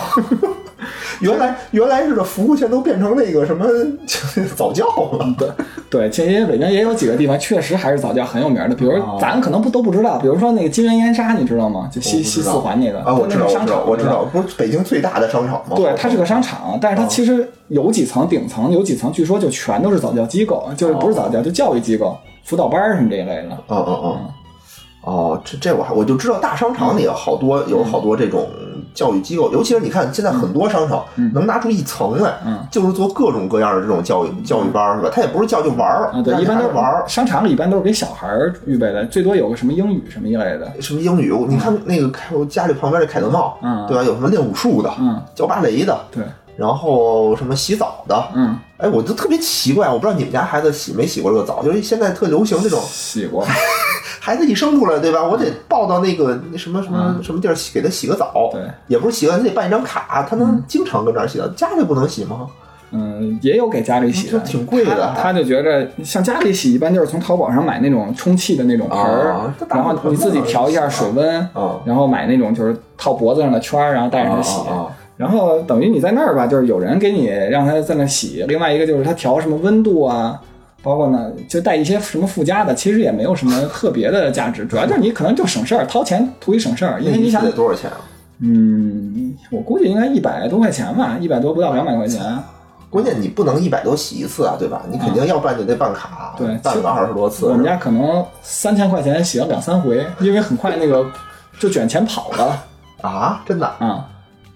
[1.21, 3.67] 原来原来是的服务现在都变成那个什么
[4.57, 5.35] 早教了。
[5.39, 5.49] 对
[5.89, 11.89] 对，其实北京也有几个地方确实还是早教很有名的，比如咱可能不都不知道，比如说那个金源烟沙，你知道吗？
[11.93, 15.77] 就西西四环那个啊，我知道，我知道，就那个商场，我知道，不是北京最大的商场吗？
[15.77, 23.49] 对，它是个商场，但是它其实有几层，顶层有几层，据说就全都是早教机构，就是不是早教，就教育机构、辅导班什么这一类的。
[23.69, 24.19] 嗯嗯嗯。
[25.03, 28.45] 哦，这这我还我就知道大商场里有好多有好多这种
[28.97, 31.05] 教育机构，尤其是你看现在很多商场
[31.35, 35.11] 能拿出一层来，嗯就是做各种各样的这种教育教育班，是吧？
[35.13, 37.05] 他也不是教就玩儿啊，对，一般都是玩儿。
[37.07, 40.73] 商场里一般都是给小孩儿预备的，最多有个什么英语什么一类的。
[40.81, 41.33] 什么英语？
[41.47, 42.11] 你看那个
[42.47, 44.03] 家里旁边这凯德茂，嗯对吧？
[44.03, 46.25] 有什么练武术的，嗯，教芭蕾的，对，
[46.57, 53.45] 然后什么洗澡的，嗯，哎，我就特别奇怪，我不知道你们家孩子洗没洗过这个澡，就是现在特流行这种洗过。
[54.27, 55.23] 孩子一生出来，对吧？
[55.23, 58.51] 我得抱到那个那什么什么什么地儿洗，给他洗个澡。
[58.51, 61.47] 对，也不是洗完，你得办一张卡，他能经常跟这儿洗澡。
[61.51, 62.49] 家里不能洗吗？
[62.91, 74.61] 嗯，也有给家里洗的，这挺贵的他他就觉着像家里洗，一般就是从淘宝上买那种充气的那种盆儿然后你自己调一下水温啊，然后买那种就是套脖子上的圈儿，然后带着它洗。
[75.17, 80.41] 然后等于你在那儿吧，就是有人给你让他在那洗，另外一个就是他调什么温度啊，
[80.87, 87.97] 包括呢就带一些什么附加的，其实也没有什么特别的价值，主要就是你可能就省事儿，掏钱图一省事儿，因为你想得，多少钱啊？
[88.39, 92.23] 嗯，我估计应该一百多块钱吧，一百多不到两百块钱。
[92.89, 94.83] 关键你不能一百多洗一次啊，对吧？
[94.89, 97.47] 你肯定要办就得办卡，对办个二十多次。
[97.47, 101.05] 我们家可能三千块钱洗了两三回，因为很快那个
[101.59, 102.65] 就卷钱跑了
[103.03, 103.67] 啊，真的？
[103.81, 104.07] 啊、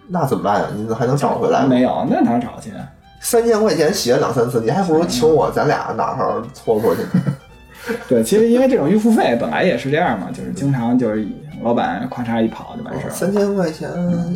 [0.06, 0.68] 那怎么办呀？
[0.76, 1.66] 你还能找回来？
[1.66, 2.70] 没有，那哪找去？
[3.20, 7.02] 三千块钱洗了两三次，你还不如请我，咱俩哪儿搓搓去。
[8.08, 11.26] 对，其实因为这种预付费本来也是这样嘛，就是经常就是
[11.62, 13.14] 老板咔嚓一跑就完事儿了。
[13.14, 13.88] 三千块钱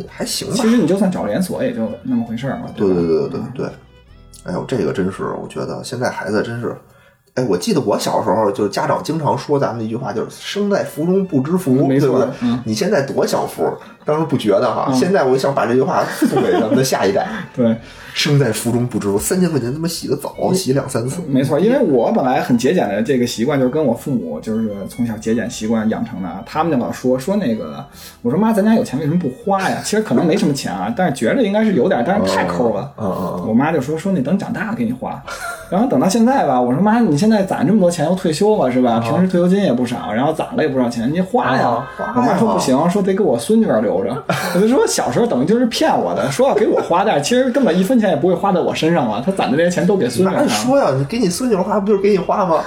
[0.07, 0.69] 还行吧其。
[0.69, 2.63] 实你就算找连锁也就那么回事儿嘛。
[2.75, 3.65] 对对对对对对，
[4.45, 6.75] 哎呦，这个真是，我觉得现在孩子真是，
[7.35, 12.29] 哎，我记得我小时候就是家长经常说咱们一句话，就是“生在福中不知福”，没错对不对？
[12.41, 13.63] 嗯你现在多享福，
[14.05, 17.75] 当时不觉得哈，现在我想把这句话送给咱们的下一代， 对，
[18.13, 26.29] 生在福中不知福，三千块钱他妈洗个澡，洗两三次，没错，因为我本来很节俭的这个习惯，就是跟我父母就是从小节俭习惯养成的。
[26.45, 27.83] 他们就老说说那个，
[28.21, 29.79] 我说妈，咱家有钱为什么不花呀？
[29.83, 32.91] 其实可能没什么钱啊， 但是觉着应该是有点，但是太抠了。
[32.97, 35.21] 嗯嗯嗯，我妈就说说那等长大给你花，
[35.69, 38.99] 然后等到现在吧，我说妈，你现在攒这么多钱，又退休了是吧？
[38.99, 41.83] 平时退休金也不少，然后攒了也不少钱，你花呀
[42.15, 44.23] 我妈说不行，说得给我孙女儿留着。
[44.55, 50.47] 我就说小时候等于就是骗我的，说要给我花，但是其实根本一分钱也不会花在我身上了，他攒的这些钱都给孙女了。
[50.47, 52.63] 说呀，你给你孙女花不就是给你花吗？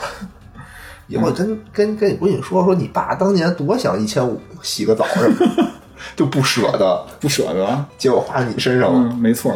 [1.07, 5.65] 以后真跟跟你闺女说说，你爸当年多想一千五洗个澡什么的，
[6.15, 7.85] 就不舍得，不舍得。
[7.97, 9.11] 结果花你身上了。
[9.11, 9.55] 嗯，没错，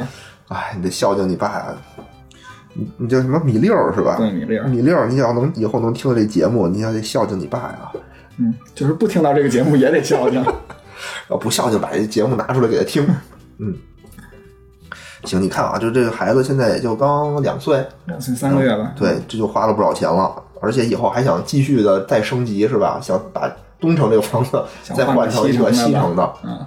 [0.48, 1.66] 哎，你得孝敬你爸呀。
[2.72, 4.16] 你你叫什么米六儿是吧？
[4.16, 7.92] 对米六儿米六儿，你要能以后能听到这节目，你要得孝敬你爸呀。
[8.38, 10.42] 嗯，就是不听到这个节目也得孝敬。
[11.28, 13.06] 要不孝敬，把这节目拿出来给他听。
[13.58, 13.74] 嗯，
[15.24, 18.92] 行，你看啊，就这个孩子现在也就刚两岁，两岁三个月吧。
[18.96, 22.98] 对，这就花了不少钱了，而且以后还想继续的再升级，是吧？
[23.00, 26.32] 想把东城这个房子 再换成一个西城的。
[26.44, 26.58] 嗯，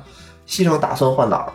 [0.45, 1.51] 西城打算换哪儿？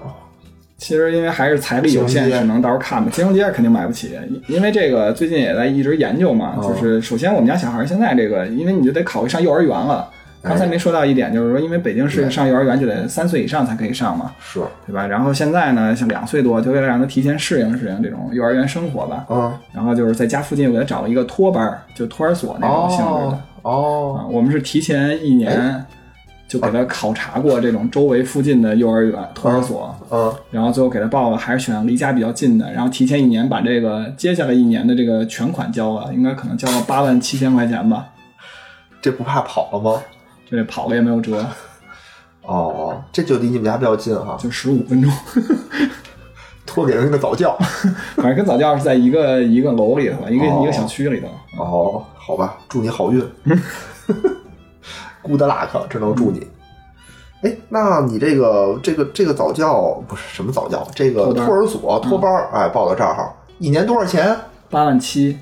[0.77, 3.11] 其实因为还是财力有限，只能到时候看吧。
[3.12, 6.55] 金融街肯定买不起，因因为这个最近也在一直研究嘛。
[6.57, 10.09] 哦就是首先我们家小孩现在这个，因为你就得考虑上幼儿园了。
[10.42, 15.07] 刚才没说到一点，就是说因为北京市上幼儿园就得三岁以上才可以上嘛，是，对吧？
[15.07, 19.26] 然后现在呢，像两岁多，就为了让他提前适应适应这种幼儿园生活吧。
[19.29, 23.11] 嗯，然后就是在家附近我给他找了一个托班儿，就托儿所那种性质的。
[23.11, 25.85] 哦哦，啊，我们是提前一年
[26.48, 38.07] 就给他考察过这种周围附近的幼儿园、托儿所，嗯，然后最后给他报了，还是选离家比较近的，然后提前一年把这个接下来一年的这个全款交了，应该可能交了八万七千块钱吧，
[39.03, 40.00] 这不怕跑了吗？
[40.51, 41.47] 这跑了也没有辙，
[42.43, 45.13] 哦，这就离你们家比较近哈，就十五分钟，
[46.67, 47.57] 托给人一个早教。
[48.17, 51.29] 反正跟早教是在一个一个楼里头，一个、哦一个小区里头。
[51.63, 53.25] 哦，好吧，祝你好运。
[55.23, 56.47] Good luck，只能祝你。
[57.43, 64.37] 哎，那你这个这个这个早教不是什么早教，这个托儿所托班儿，哎，报到这儿，一年多少钱？
[64.69, 65.39] 八万七，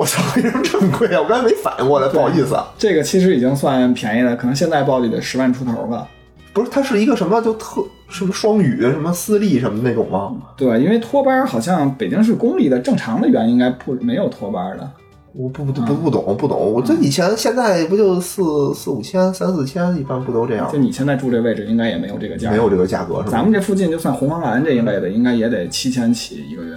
[0.00, 1.20] 我操，为什么这么贵啊？
[1.20, 2.66] 我刚才没反应过来，不好意思啊。
[2.78, 6.08] 这个其实已经算便宜了，可能现在报就得十万出头吧。
[6.54, 10.36] 不是，它是一个什么就特什么双语什么私立什么那种吗？
[10.56, 14.90] 对，因为托班好像北京市公立的正常的园应该不没有托班的。
[15.34, 20.78] 我不不不不懂不懂，我这以前现在不就四四五千三四千，一般不都这样就？
[20.78, 22.50] 你现在住这位置，应该也没有这个价。
[22.50, 23.32] 没有这个价格是吧？
[23.32, 26.74] 咱们这附近就算红黄蓝这一类的，应该也得七千起一个月。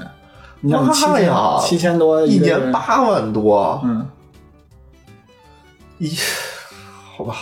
[0.65, 4.07] 你想七千妈呀七千多一年，八万多，嗯，
[5.97, 6.09] 一
[7.17, 7.35] 好吧，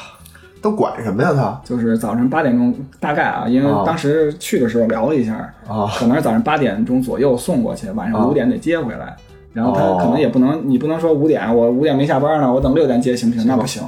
[0.60, 1.62] 都管什么呀他？
[1.64, 3.84] 就是早上八点钟，大概啊，因为啊。
[3.86, 5.36] 当时去的时候聊了一下，
[5.68, 5.86] 啊。
[5.96, 8.26] 可能是早上八点钟左右送过去，晚上啊。
[8.26, 9.16] 五点得接回来。
[9.54, 9.98] 然后他哦。
[10.02, 13.46] 可能也不能，你不能说五点我五点没下班呢，我等六点接行不行？
[13.46, 13.84] 那不行，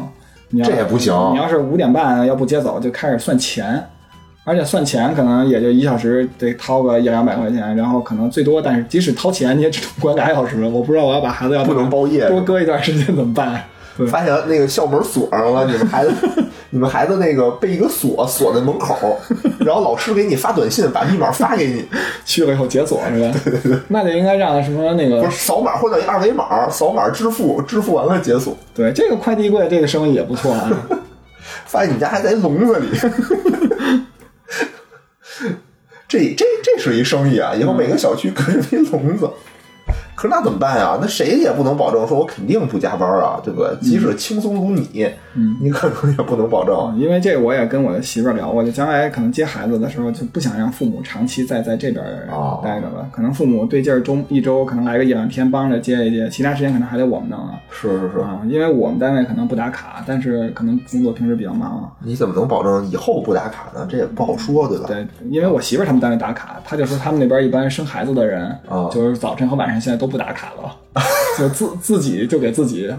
[0.64, 1.12] 这也不行。
[1.34, 3.84] 你要是五点半要不接走，就开始算钱，
[4.46, 13.64] 而且算钱可能也就一小时得掏个一两百块钱，然后可能最多，但是即使掏钱你也只能管俩小时，我不知道我要把孩子要不能包夜多搁一段时间怎么办？
[14.10, 16.12] 发现那个校门锁上了，你们孩子，
[16.72, 19.16] 你们孩子那个被一个锁锁在门口，
[19.60, 21.86] 然后老师给你发短信，把密码发给你，
[22.26, 23.40] 去了以后解锁是吧？
[23.46, 28.58] 对对对那就应该让什么那个不是扫码或者一二维码，扫码支付，支付完了解锁。
[28.74, 30.72] 对这个快递柜这个生意也不错啊。
[31.68, 32.88] 发现你家还在笼子里，
[36.14, 37.56] 这这这是一生意啊！
[37.56, 39.28] 以后每个小区搁这么一笼子，
[40.24, 40.98] 可是那怎么办呀？
[41.02, 43.76] 那谁也不能保证说我肯定不加班啊，对不对？
[43.82, 46.98] 即使轻松如你，嗯你可能也不能保证。
[46.98, 53.06] 因为这个我也跟我的媳妇聊过，就将来可能接孩子的时候，就不想让父母长期在在这边哦待着了。
[53.12, 57.60] 可能父母对劲儿周一周可能来个一两天帮着接一接，其他时间可能还得我们弄啊。
[57.70, 61.92] 是是是，啊，因为我们单位可能不打卡，但是可能工作平时比较忙。
[62.00, 63.86] 你怎么能保证以后不打卡呢？
[63.90, 64.86] 这也不好说，对吧？
[64.88, 70.78] 对，因为我媳妇他们单位打卡，她就说他们那边一般生孩子的人，啊就是早晨和晚上现在都不打卡了，
[71.40, 72.94] 就自 自己就给自己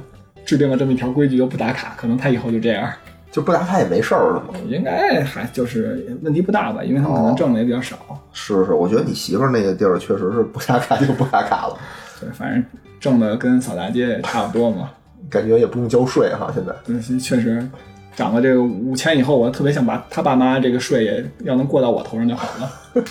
[0.44, 1.94] 制定了这么一条规矩，就不打卡。
[1.96, 2.92] 可能他以后就这样。
[3.30, 4.54] 就不打卡也没事儿，了吗？
[4.68, 7.96] 应该还就是问题不大吧，因为他们可能挣的也比较少。
[8.32, 11.76] 是是，我觉得你媳妇儿那个地儿确实是不打卡就不打卡了，
[12.20, 12.64] 对，反正
[13.00, 14.90] 挣的跟扫大街也差不多嘛。
[15.30, 16.48] 感觉也不用交税哈。
[16.54, 17.66] 现在对，确实
[18.14, 22.70] 涨了这个五千以后，我特别想把他爸妈这个税也要能过到我头上就好了。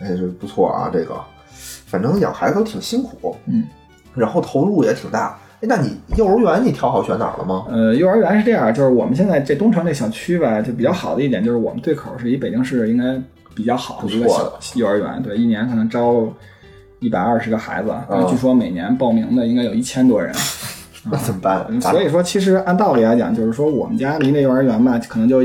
[0.00, 1.14] 哎，这不错啊，这个，
[1.88, 3.64] 反正养孩子都挺辛苦，嗯，
[4.14, 5.38] 然后投入也挺大。
[5.60, 7.64] 哎，那你幼儿园你挑好选哪儿了吗？
[7.68, 13.20] 呃，幼儿园是这样，就是我们现在这东城这小区吧，就比较好的一点就是我们对口是一北京市应该
[13.54, 14.28] 比较好的一个
[14.76, 16.28] 幼儿园，对，一年可能招
[17.00, 20.32] 一百二十个孩子，但据说每年报名的应该有一千多人。
[21.10, 21.80] 那怎么办？
[21.80, 25.42] 所以说，其实按道理来讲，就是说我们家离那幼儿园吧，可能就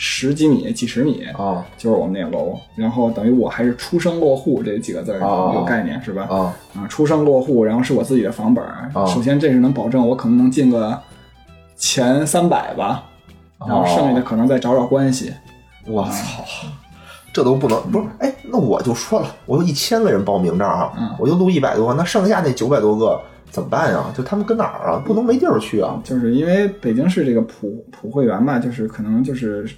[0.00, 2.56] 十几米、几十米，啊就是我们那个楼。
[2.76, 6.22] 然后等于我还是出生落户这几个字有概念是吧？
[6.30, 8.64] 啊啊，出生落户，然后是我自己的房本
[9.08, 10.96] 首先，这是能保证我可能能进个
[11.76, 13.06] 前三百吧，
[13.66, 15.32] 然后剩下的可能再找找关系。
[15.84, 16.44] 我操，
[17.32, 18.06] 这都不能不是？
[18.20, 24.04] 哎，那我就说了，我有一千个人报名这儿啊，嗯我就录一百多，那剩下那九百多个怎么办呀？
[24.16, 25.02] 就他们跟哪儿啊？
[25.04, 25.98] 不能没地儿去啊！
[26.04, 29.68] 就是因为北京市这个普普惠园嘛，就是可能就是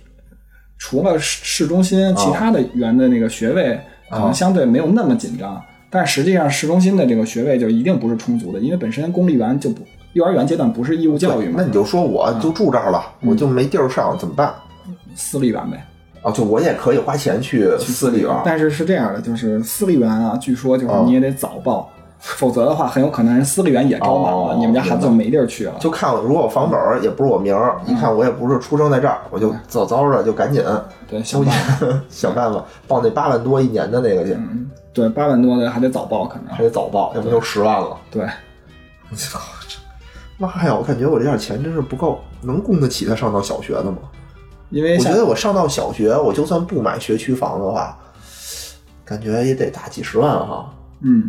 [0.81, 3.79] 除了市市中心，其他的园的那个学位
[4.11, 9.83] 可能相对没有那么紧张，但实际上市中心的这个学位就一定不是充足的，因为本身公立园就不
[10.15, 14.53] 幼儿园阶段不是义务教育嘛那，你就说我就住这儿了，我就没地儿上，怎么办？
[15.15, 15.87] 私立园呗。
[16.23, 25.75] 啊，就我也可以花钱去私立园，但是是这样的，就是私立园啊，据说就是你也得早报，否则的话很有可能人私立园也招满了，哦你们家孩子就没地儿去了。
[25.81, 30.63] 就看如果我房本儿也不是我名儿，一看我也不是出生在这儿，我就早早的就赶紧
[31.09, 31.87] 对，想办法。
[32.11, 37.97] 想办法报那八万多一年的那个去，嗯，对，八万多的还得早报，可能还得早报，要不就十万了。
[38.11, 38.23] 对。
[39.11, 39.77] 我操，这
[40.39, 40.73] 妈呀！
[40.73, 43.99] 我感觉我这点钱真是不够，能供得起他上到小学的吗？
[44.71, 47.99] 因为我觉得我上到小学，我就算不买学区房的话，
[49.05, 50.71] 感觉也得大几十万哈。
[51.01, 51.29] 嗯，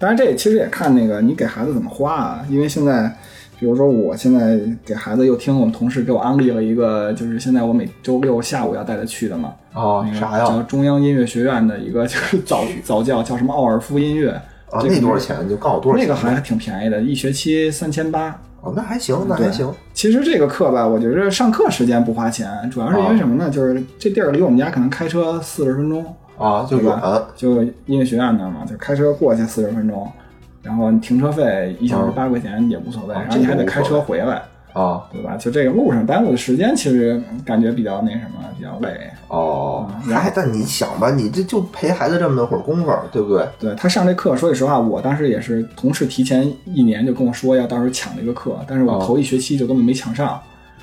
[0.00, 3.14] 当然这也其实也看那个你给孩子怎么花啊，因为现在。
[3.58, 9.52] 比如说，我现在给孩子又听我们同事给我安利了一个，就是现在我每周六下午要带他去的嘛。
[9.74, 14.30] 哦那个啥呀叫中央音乐学院的一个就是早 早教，叫什么奥尔夫音乐。
[14.70, 15.36] 啊，这个那多少钱？
[15.44, 16.08] 你就告诉我多少钱？
[16.08, 18.28] 那个还挺便宜的，一学期三千八。
[18.62, 19.70] 哦，那还行，那还行。
[19.92, 23.50] 其实这个课吧，我觉着上课时间不花钱，主要是因为什么呢？
[23.50, 26.02] 就是这地儿离我们家可能开车四十分钟，
[26.40, 26.98] 啊，就远？
[27.36, 30.10] 就音乐学院那儿嘛，就开车过去四十分钟，
[30.62, 35.36] 然后停车费一小时啊八块钱也无所谓，啊然后你还得开车回来，啊，对吧？
[35.36, 39.10] 就这个路上耽误的时间，其实感觉比较那什么，比较累。
[39.28, 43.46] 哦，然后嗨，但你想吧，你这就陪孩子这么会儿功夫，对不对？
[43.58, 50.40] 对他上这课，说句实话，我当时也是同事提前一年就跟我说要到时候抢这个课，但是我哦头一学期就根本没抢上。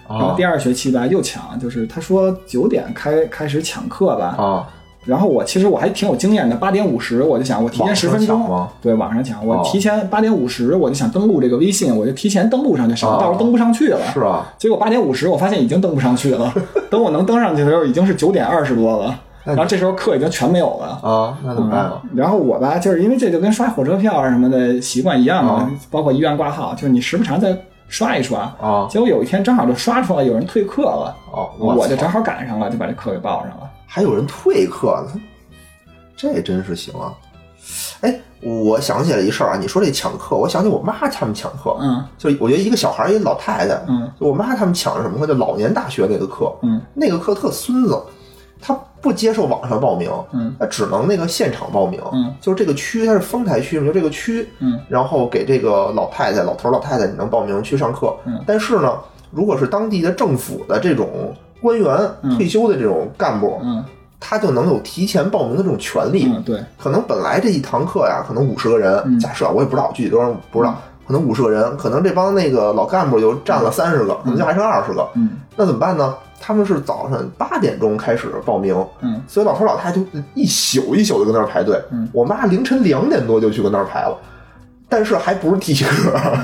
[0.09, 4.69] 然后啊第二学期吧又抢，就是他说九点开开始抢课吧，啊，
[5.07, 13.99] 然后我其实我还挺有经验的，八点五十我就想我提前十分钟对，网上抢，我哦提前八点五十我就想登录这个微信，我就提前登录上去省，得到时候登不上去了。
[14.13, 16.53] 是啊，结果八点五十我发现已经登不上去了，
[16.91, 20.99] 等我能登上去的时候已经是九点二十多了， 然后这时候课已经全没有了。
[21.01, 22.01] 啊，那怎么办啊？
[22.03, 28.39] 嗯然后我吧，就是因为这就跟刷火车票啊什么的习惯一样嘛，啊包括医院挂号，就是你时不常再刷一刷。
[28.61, 33.66] 啊，结果有一天正好就刷出来有人退课了，哦，我就正好赶上了，就把这课给报上了。
[33.87, 35.21] 还有人退课呢，
[36.15, 37.13] 这真是行啊！
[38.01, 42.05] 哎，我想起来一事儿啊，你说这抢课，我想起我妈他们抢课，嗯。
[42.17, 44.11] 就我觉得一个小孩儿一个老太太，嗯。
[44.19, 45.25] 就我妈他们抢什么课？
[45.25, 46.79] 就老年大学那个课，嗯。
[46.93, 47.99] 那个课特孙子，
[48.61, 50.55] 他不接受网上报名，嗯。
[50.59, 52.35] 他只能那个现场报名，嗯。
[52.39, 54.79] 就是这个区它是丰台区嘛，就这个区，嗯。
[54.87, 58.43] 然后给这个老太太、老头、老太太你能报名去上课，嗯。
[58.45, 58.97] 但是呢，
[59.31, 62.35] 如果是当地的政府的这种官员、嗯。
[62.37, 63.83] 退休的这种干部，嗯。
[64.19, 66.27] 他就能有提前报名的这种权利。
[66.27, 69.19] 嗯，对，可能本来这一堂课呀，可能五十个人，嗯。
[69.19, 75.29] 假设我也不知道具体多少不知道，可能五十个人，可能这帮那个老干部就占了三十个，可能就还剩二十个，嗯。
[75.55, 76.15] 那怎么办呢？
[76.39, 79.21] 他们是早上八点钟开始报名，嗯。
[79.27, 81.79] 所以老头老太太就一宿一宿的跟那儿排队。
[81.91, 82.09] 嗯。
[82.11, 84.17] 我妈凌晨两点多就去跟那儿排了，
[84.89, 86.39] 但是还不是第一个，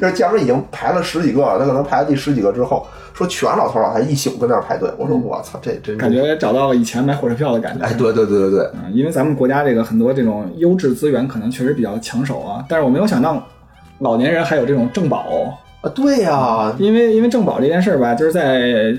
[0.00, 4.90] 要假如已经排了十几个了，他可能排了第十几个之后，说全老头老太太一宿跟那儿排队。
[4.96, 7.84] 我说我操，这真感觉找到了以前买火车票的感觉。
[7.84, 13.46] 哎，对对对对对，嗯，因为咱们国家这个很多这种优质资源可能确实比较抢手啊，但是我没有想到
[13.98, 15.18] 老年人还有这种政保，
[15.82, 18.92] 啊对呀、因为因为政保这件事儿吧，就是在呃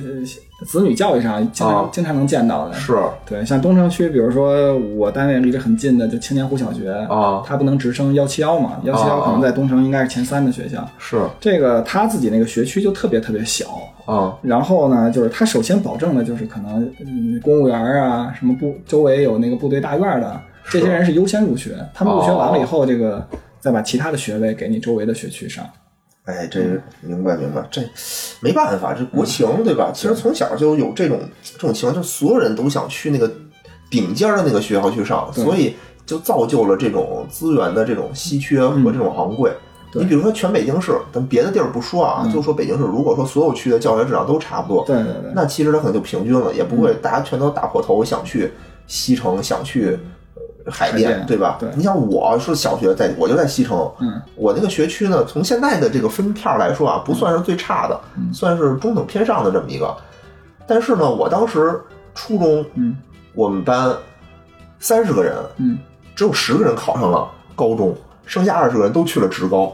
[0.66, 1.90] 子女教育上经常、啊。
[1.92, 2.74] 经常能见到的。
[2.74, 2.98] 是。
[3.26, 7.44] 对，像东城区，比如说我单位离着很近的就青年湖小学，啊。
[7.46, 10.88] 它不能直升幺七幺嘛，幺七幺可能在东城应该是前三的学校。
[10.98, 11.22] 是。
[11.40, 13.66] 这个他自己那个学区就特别特别小，
[14.06, 14.36] 啊。
[14.42, 20.40] 然后呢，就是他首先保证的就是可能嗯公务员啊，什么部周围有那个部队大院的
[20.70, 23.26] 这些人是优先入学，他们入学完了以后，这个
[23.60, 25.64] 再把其他的学位给你周围的学区上。
[26.28, 26.60] 哎，这
[27.02, 27.82] 明白明白，这
[28.42, 29.92] 没办法，这国情、对吧？
[29.94, 33.32] 其实从小就有这种这种情况，就所有人都想去那个
[33.90, 39.52] 顶尖的那个学校去上，所以就造就了这种资源的这种稀缺和这种昂贵。
[39.94, 48.52] 你比如说全北京市，咱别的地儿不说啊，就说北京市，如果说所有区的教学质量都差不多，对对对，那其实它可能就平均了，也不会大家全都打破头想去
[48.86, 49.98] 西城，想去呃
[50.72, 51.58] 海淀，对吧？
[51.60, 58.00] 对你像我是小学在，我就在西城，嗯，我那个学区呢，从现在的这个分片来说啊，不算是最差的，
[58.34, 59.96] 算是中等偏上的这么一个。
[60.68, 61.80] 但是呢，我当时
[62.14, 62.98] 初中，嗯
[63.34, 63.96] 我们班
[64.80, 65.78] 三十个人，嗯，
[66.16, 69.74] 只有十个人考上了高中，剩下二十个人都去了职高。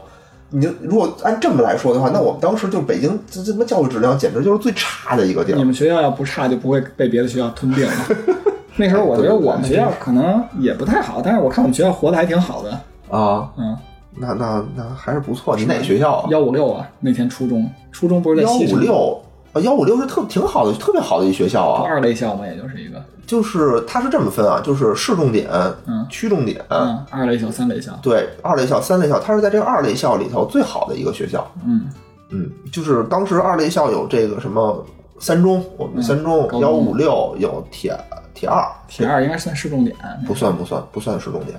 [0.50, 5.56] 你就如果按这么来说的话，那我们当时就北京这这他妈教育质量简直就是最差的一个地儿。
[5.56, 7.92] 你们学校要不差，就不会被别的学校吞并了。
[8.76, 12.70] 那时候我觉得我们学校可能也不太好，但是我看我们学校活得还挺好的。
[13.08, 13.76] 啊，嗯，
[14.16, 15.56] 那那那还是不错。
[15.56, 16.28] 你哪个学校啊？
[16.30, 19.20] 幺五六啊，那天初中，初中不是在幺五六。
[19.52, 21.84] 啊，幺五六是特挺好的，特别好的一学校啊。
[21.86, 25.48] 二类校嘛，也就是一个，就是它是这么分啊，就是市重点、
[25.86, 26.04] 嗯。
[26.10, 31.48] 区重点，嗯，二类校、三类校，对，二类校、三类校，它是在这个二类校里头最好的一个学校。
[31.64, 31.82] 嗯。
[32.30, 34.84] 嗯，就是当时二类校有这个什么
[35.18, 37.96] 三中，我们三中幺五六有铁
[38.34, 39.96] 铁二，铁二应该算市重点，
[40.26, 41.58] 不算不算不算市重点，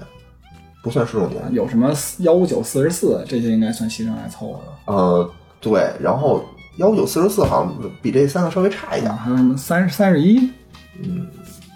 [0.84, 1.42] 不算市重点。
[1.52, 4.94] 有什么幺五九四十四这些应该算西城来凑合的。
[4.94, 5.30] 呃，
[5.62, 6.44] 对，然后
[6.78, 10.52] 幺五九四十四好像比这三个稍微差一点啊，，还有什么三三十一？
[11.02, 11.28] 嗯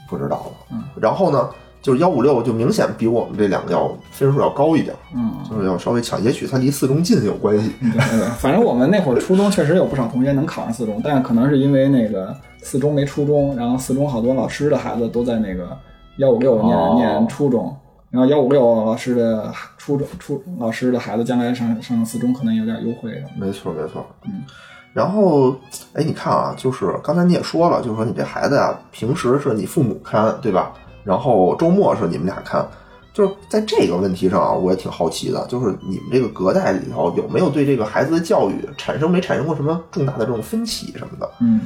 [0.09, 0.51] 不知道了。
[0.71, 1.49] 嗯然后呢，
[1.81, 7.71] 就是幺五六就明显比我们这两个要分数要高一点，嗯，就是要稍微强，也许它离四中近有关系。
[7.79, 15.69] 对对对，反正我们那会儿初中确实有不少同学能考上四中，但是可能是因为那个四中没初中，然后四中好多老师的孩子都在那个
[16.17, 17.75] 幺五六念、哦念初中，
[18.09, 23.23] 然后幺五六老师的初中初老师的孩子将来上上四中可能有点优惠。
[23.39, 24.05] 没错，没错。
[24.25, 24.43] 嗯。
[24.91, 25.51] 然后，
[25.93, 30.73] 哎，你看啊，就是刚才你也说了，就是说你这孩子啊、平时是你父母看，对吧？
[31.03, 32.67] 然后周末是你们俩看。
[33.11, 41.29] 就是在这个问题上啊，我也挺好奇的，就是你们这个隔代里头有没有对这个孩子的教育产生没产生过什么重大的这种分歧什么的？
[41.41, 41.59] 嗯，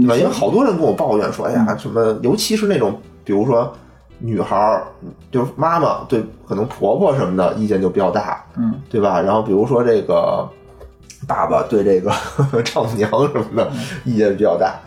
[0.00, 0.16] 对吧？
[0.16, 3.70] 因为好多人跟我抱怨说，哎呀，什么，尤其是那种，比如说
[4.20, 4.86] 女孩儿，
[5.30, 9.20] 就是妈妈对可能婆婆什么的意见就比较大，嗯，对吧？
[9.20, 10.48] 然后比如说这个
[11.26, 12.10] 爸爸对这个
[12.64, 13.70] 丈母娘什么的
[14.04, 14.80] 意见比较大。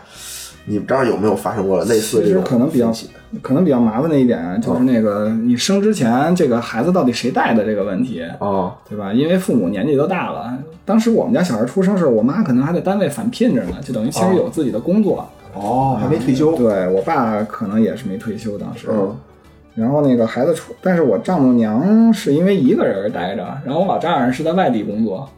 [0.66, 3.10] 你们这儿有没有发生过类似其实这种可能比较分歧
[3.42, 8.22] 可能比较麻烦的一点就是那个你生之前这个孩子到底谁带的这个问题。
[8.38, 9.12] 哦对吧？
[9.12, 15.26] 因为父母年纪都大了，当时我们家小孩出生时候，我妈可能还在单位返聘着呢，就等于其实有自己的工作。
[15.54, 18.88] 哦，还没退休，对我爸可能也是没退休当时。
[18.90, 19.16] 嗯
[19.74, 25.28] 然后那个孩子出，但是我丈母娘是因为一个人待着，然后我老丈人是在外地工作，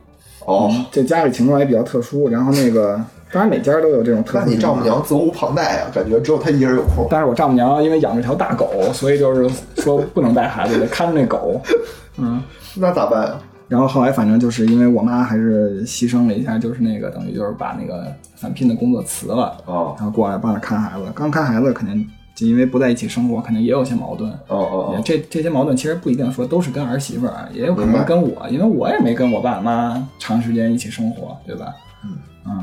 [0.45, 2.29] 哦，这家里情况也比较特殊。
[2.29, 3.01] 然后那个，
[3.33, 4.45] 当然每家都有这种特殊。
[4.45, 4.83] 那你丈母？
[4.83, 7.07] 娘责无旁贷啊，感觉只有她一人有空。
[7.11, 9.49] 但是我丈母娘因为养着条大狗，所以就是
[9.83, 11.61] 说不能带孩子，得看着那狗。
[12.19, 12.43] 嗯，
[12.77, 13.39] 那咋办呀？
[13.69, 18.07] 然后后来反正就是因为我妈还是牺牲了一下，就是那个等于就是把那个
[18.37, 21.05] 返聘的工作辞了，哦然后过来帮着看孩子。
[21.15, 24.31] 刚看孩子肯定就因为不在一起生活，肯定也有些矛盾。
[24.47, 31.75] 哦哦也这这些矛盾其实不一定说都是跟儿媳妇儿，也有可能跟我，因为我也没跟我爸妈长时间一起生活，对吧？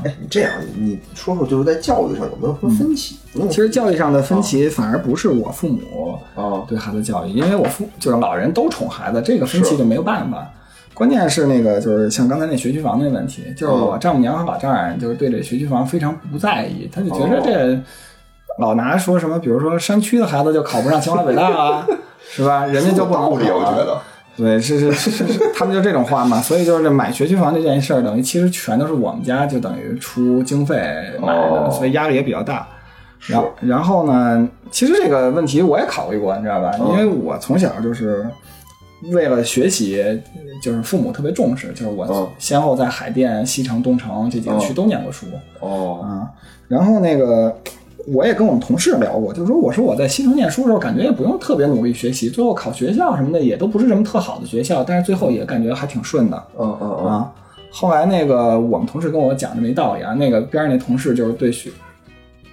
[0.04, 3.16] 哎，你这样，你说说，就是在教育上有没有什么分歧？
[3.48, 10.50] 其实教育上的分歧反而不是我父母啊对孩子教育，因为我父就是老人都宠孩子，这个分歧就没有办法。
[10.94, 17.78] 关键是那个就是像刚才那学区房那问题，就是我丈母娘和老丈人就是对这学区房非常不在意，他就觉得这
[18.58, 21.86] 老拿说什么，比如说山区的孩子就考不上清华北大啊，
[22.30, 22.64] 是吧？
[22.66, 24.00] 人家就不能考啊我觉得。
[24.36, 30.76] 对，是是是是是，他们就这种话嘛，所以就是这买学区房这件事儿，等于其实全都是我们家就等于出经费
[31.20, 32.66] 买的，哦所以压力也比较大。
[33.26, 36.72] 然后然后呢，其实这个问题我也考虑过，你知道吧？
[36.90, 38.26] 因为我从小就是
[39.12, 40.04] 为了学习，
[40.60, 45.26] 就是父母特别重视，就是我嗯先后在海淀、西城、东城这几个区都念过书。
[45.60, 46.28] 哦，啊，
[46.68, 47.56] 然后那个
[48.06, 56.44] 我也跟我们同事聊过，就是说我说我在西城念书的时候，感觉也不用特别努力学习，最后考学校什么的也都不是什么特好的学校，但是最后也感觉还挺顺的。
[56.58, 57.32] 嗯嗯嗯，啊。
[57.70, 61.70] 后来那个我们同事跟我讲这么一道理啊，那个边上那同事就是对学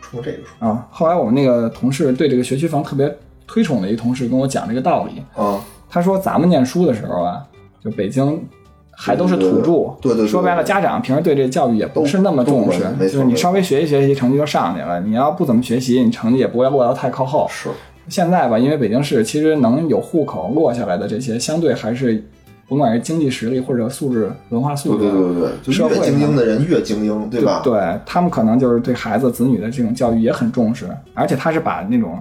[0.02, 7.46] 出这个说啊，后来我们那个同事对这个学区房特别推崇的一同事跟我讲这个道理，啊，他说咱们念书的时候啊，
[7.84, 8.44] 就北京
[8.92, 15.00] 还都是土著，对对对对说白了，家长平时对这教育也不是那么重视就是你稍微学习学习，成绩就上去了。
[15.02, 17.48] 你要不怎么学习，你成绩也不会落到太靠后。
[17.50, 17.70] 是
[18.08, 22.24] 现在吧，因为北京市其实能有户口落下来的这些，相对还是
[22.68, 27.62] 甭管是经济实力或者素质、文化素质，对对对对，社会越精英的人越精英，对吧？
[27.64, 32.20] 对他们可能就是对孩子子女的这种教育也很重视，而且他是把那种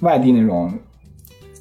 [0.00, 0.72] 外地那种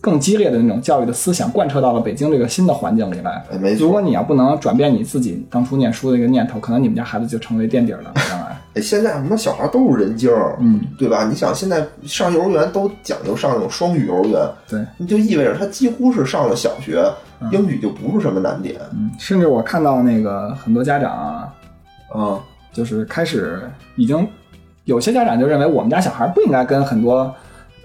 [0.01, 3.31] 更激烈的那种教育的思想贯彻到了北京这个新的环境里来。
[3.51, 3.85] 哎，没错。
[3.85, 8.11] 如果你要不能转变你自己当初念书的一个念头，可能你们家孩子就成为垫底儿了。
[8.27, 11.27] 将来， 哎，现在什么小孩都是人精儿，嗯，对吧？
[11.29, 17.05] 你想现在上幼儿园都讲究上那种双语幼儿园，对，那就意味着他几乎是上了小学，
[17.51, 18.75] 英语就不是什么难点。
[18.93, 21.53] 嗯，甚至我看到那个很多家长啊，
[22.15, 22.39] 嗯，
[22.73, 23.61] 就是开始
[23.97, 24.27] 已经
[24.85, 27.31] 有些家长就认为我们家小孩不应该跟很多。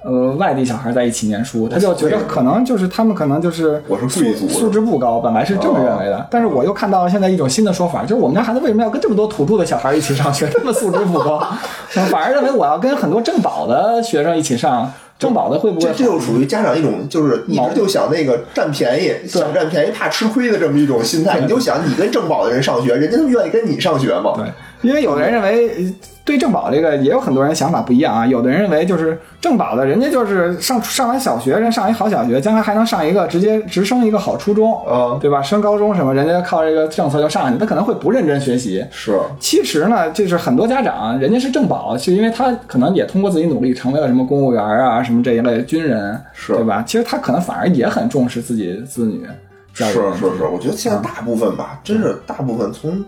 [0.06, 6.24] 呃，外地小孩在一起念书，他就觉得可能就是他们可能就是我是贵族素素质不高，本来是这么认为的。
[6.30, 10.48] 但是我又看到了现在一种新的说法，就是我们家孩子为什么要跟这么多土著的小孩一起上学？
[10.48, 11.42] 这么素质不高，
[12.10, 15.88] 反而认为我要跟很多正保的学生一起上，正保的会不会？
[15.88, 21.40] 这这就属于家长一种就是一直就想那个占便宜，想占便宜怕吃亏的这么一种心态。
[21.40, 24.34] 你就想你跟正保的人上学，人家他们愿意跟你上学吗？
[24.36, 24.44] 对，
[24.86, 25.92] 因为有的人认为
[26.24, 28.26] 对郑宝这个也有很多人想法不一样啊。
[28.26, 35.42] 有的人认为就是郑宝的，人家就是上上完小学，人上一好小学，将来还能上一个直接直升一个好初中，嗯对吧？
[35.42, 38.84] 升高中什么，人家靠这个政策就上去，他可能会不认真学习。
[38.90, 46.82] 是其实呢，就是很多家长，人家是正保，是因为他可能也通过自己努力成为了什么公务员啊，什么这一类军人，是对吧？
[46.86, 49.24] 其实他可能反而也很重视自己子女
[49.72, 49.84] 是。
[49.84, 53.04] 是是，我觉得现在大部分吧，真是大部分从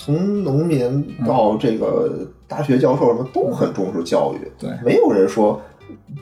[0.00, 5.60] 从农民到这个大学教授什么都很重视教育，对没有人说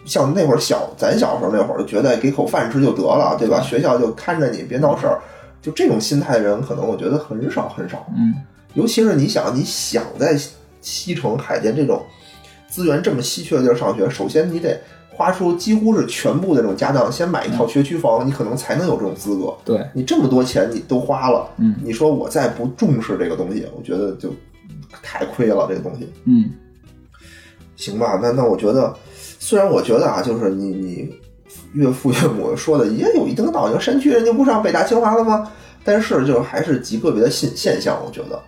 [0.07, 3.61] 像那会儿小咱小时候那会儿就觉得给口饭吃就得了，对吧？
[3.61, 5.20] 学校就看着你别闹事儿，
[5.61, 8.07] 就这种心态的人，可能我觉得很少很少。
[8.16, 8.35] 嗯，
[8.72, 10.35] 尤其是你想，你想在
[10.81, 12.03] 西城、海淀这种
[12.66, 14.81] 资源这么稀缺的地儿上学，首先你得
[15.17, 19.55] 花出几乎是全部的这种家当，先买一套学区房，你可能才能有这种资格。
[19.64, 24.31] 对，你这么多钱你都花了，嗯你说我再不重视这个东西，我觉得就
[25.03, 25.67] 太亏了。
[25.69, 26.51] 这个东西，嗯
[27.77, 28.21] 行吧？
[28.23, 28.95] 那那我觉得，
[29.39, 31.14] 虽然我觉得啊，就是你你
[31.73, 35.51] 岳父岳母说的也有一定的道理，山区人就不上北大清华了吗？
[35.83, 38.39] 但是就是还是极个别的现现象，我觉得，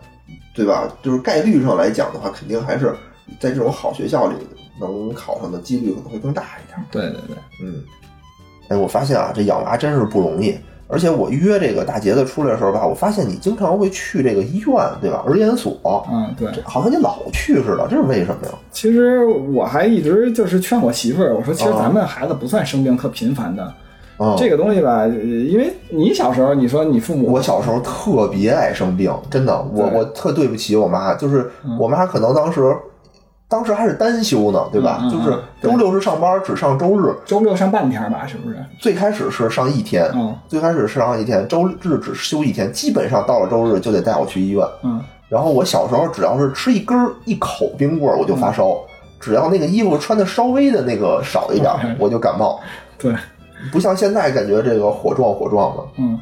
[0.55, 0.93] 对吧？
[1.03, 2.95] 就是概率上来讲的话，肯定还是
[3.39, 4.35] 在这种好学校里
[4.81, 6.79] 能考上的几率可能会更大一点。
[6.91, 7.83] 对对对，嗯，
[8.68, 10.57] 哎，我发现啊，这养娃真是不容易。
[10.91, 15.22] 而且我约这个大杰子出来的时候吧，我发现你经常会去这个医院，对吧？
[15.26, 16.49] 儿研所，嗯对。
[16.64, 18.53] 好像你老去似的，这是为什么呀？
[18.72, 23.62] 其实我还一直就是劝我媳妇儿，我说其实哦咱们孩子不算生病特频繁的，
[24.16, 32.74] 啊、这个东西吧，呃因为你小时候你说你父母我小时候特别爱生病，真的，我我特对不起我妈，就是嗯我妈可能当时，
[33.49, 34.99] 当时还是单休呢，对吧？
[35.03, 37.15] 嗯嗯嗯就是周六是上班，只上周日。
[37.25, 38.63] 周六上半天吧，是不是？
[38.79, 44.67] 最开始是上一天，嗯最开始是上一天，周日只休一天，基本上到了周日就得带我去医院。
[44.83, 48.77] 嗯然后我小时候只要是吃一根儿一口冰棍儿，我就发烧。
[49.21, 52.61] 只要那个衣服穿的稍微的那个少一点我就感冒。
[52.99, 53.15] 对，
[53.73, 55.83] 不像现在感觉这个火壮火壮的。
[55.97, 56.19] 嗯。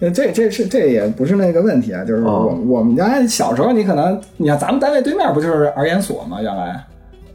[0.00, 6.40] 呃这这是这也不是那个问题啊，就是我、哦我们家小时候，你可能你看咱们单位对面不就是儿研所吗？
[6.42, 6.82] 原来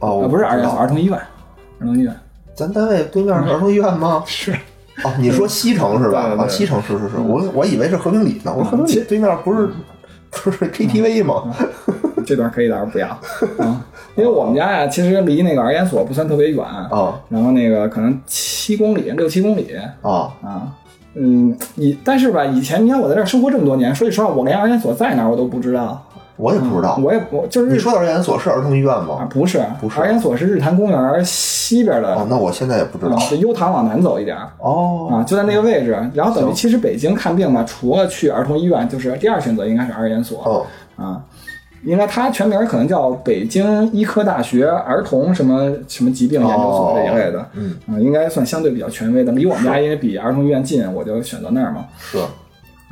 [0.00, 2.14] 哦，啊不是儿研所，儿儿童医院，儿童医院
[2.54, 4.22] 咱单位对面是儿童医院吗？
[4.26, 4.52] 是
[5.04, 6.20] 哦，你说西城是吧？
[6.38, 8.52] 啊，西城是是是，我我以为是和平里呢。
[8.56, 9.68] 我说和平里对面不是
[10.30, 11.54] 不是 KTV 吗？
[12.26, 13.06] 这段可以到时候不要
[13.64, 13.84] 啊，
[14.16, 19.68] 因为我们家呀，其实离那个儿研所不算特别远啊然后那个可能七公里六七公里
[20.02, 20.32] 啊啊。
[20.42, 20.72] 嗯，
[21.76, 26.02] 以但是吧，以前你看我在这儿生活这么多年，说句实话，我连儿研所在哪儿我都不知道。
[26.36, 27.00] 我也不知道。
[27.02, 29.28] 我也我就是你说的儿研所是儿童医院啊吗？
[29.30, 33.18] 不是不是儿研所是日坛公园西边的，哦，那我现在也不知道啊。
[33.18, 35.98] 是优唐往南走一点儿哦啊，就在那个位置。
[36.12, 40.42] 然后等于其实北京看病嘛，除了去儿童医院，就是第二选择应该是儿研所。
[40.44, 41.22] 哦啊，
[41.86, 49.32] 应该它全名可能叫北京医科大学儿童什么什么疾病研究所这一类的，嗯啊，应该算相对比较权威的。
[49.32, 51.86] 离我们家因为比儿童医院近，我就选择那儿嘛。
[51.98, 52.18] 是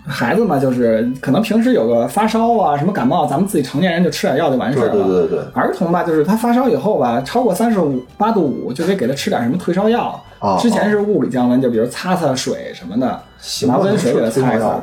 [0.07, 4.92] 孩子嘛，就是可能平时有个发烧啊，什么感冒，咱们自己成年人就吃点药就完事儿了。
[4.92, 10.22] 对对对儿童吧，就是他发烧以后吧，超过三十五八度五，就得给他吃点什么退烧药。
[10.38, 14.78] 啊之前是物理降温，就比如擦擦水什么的，行拿温水给他擦一擦。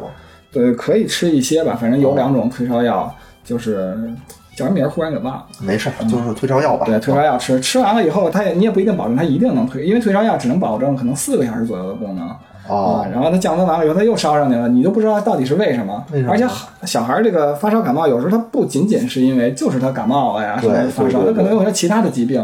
[0.52, 3.96] 对，可以吃一些吧，反正有两种退烧药，就是
[4.56, 5.46] 叫什么名儿忽然给忘了。
[5.60, 6.86] 没事儿，就是退烧药吧。
[6.86, 12.30] 对，退烧药吃，吃完了以后，它也你也不一定保证它一定能退，因为退烧药只能保证可能四个小时左右的功能。
[12.68, 16.06] 哦啊，然后它降温完了以后，它又烧上去了，你都不知道到底是为什么。
[16.12, 16.46] 什么而且
[16.86, 22.40] 小孩儿这个发烧感冒，有时候他不仅仅是因为就是他感冒了呀，什对么发烧，他可能有些其他的疾病。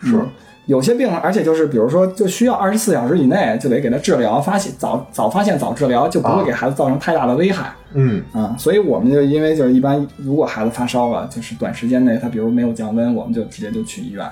[0.00, 0.28] 是嗯
[0.66, 7.72] 有些病，而且就是比如说，就需要二十四小时以内就得给他治疗，发现早早发现早治疗，就不会啊给孩子造成太大的危害。
[7.94, 14.24] 嗯啊，所以我们就因为就是一般，如果孩子发烧了，就是短时间内他比如没有降温，我们就直接就去医院。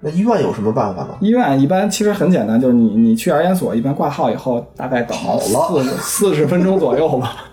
[0.00, 1.10] 那医院有什么办法吗？
[1.20, 7.44] 医院一般其实很简单，就是你你去儿研所，一般挂号以后大概等四十四十分钟左右吧，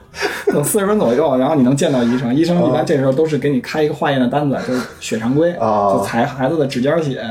[0.47, 2.33] 等四十分钟左右，然后你能见到医生。
[2.35, 7.23] 医生一般这时候都是给你开一个化验的单子，就是血常规，啊就采孩子的指尖血，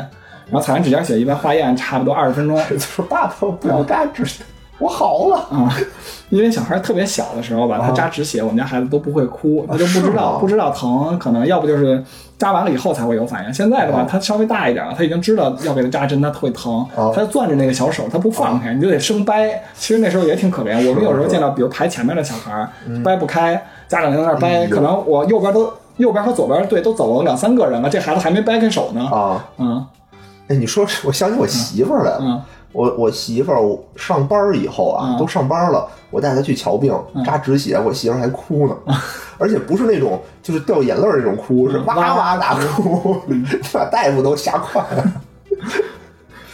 [0.53, 2.57] 然后采完指甲血，一般化验差不多二十分钟。
[2.69, 4.45] 就说爸爸，我不要扎止血，
[4.79, 5.37] 我好了。
[5.51, 5.75] 啊，
[6.29, 12.05] 因为小孩特别小的时候吧，他扎止血，我们家孩子都不会哭，他就不知道不知道疼，可能要不就是
[12.37, 13.55] 扎完了以后才会有反应。
[13.55, 19.63] 现在的话，他稍微大一点了，他已经知道要给他扎针，他会疼，哦他就攥着那个小手，他不放开，你就得生掰。
[19.75, 22.69] 其实那时候也挺可怜，我们有时候见到，比如排前面的小孩
[23.03, 23.55] 掰不开，
[23.89, 29.05] 家长就在那掰，可能我右边都右边和左边对都走了两三个人了，这孩子还没掰开手呢。
[29.07, 29.87] 啊，嗯
[30.49, 32.18] 哎，你说我想起我媳妇儿来了。
[32.20, 32.43] 嗯。
[32.72, 35.18] 我我媳妇儿上班儿以后啊，嗯。
[35.18, 38.76] 都上班了，我带她去瞧病，扎止血，我媳妇儿还哭呢，
[39.38, 43.16] 而且不是那种就是掉眼泪儿那种哭，是哇哇大哭，
[43.74, 45.12] 把大夫都吓坏了。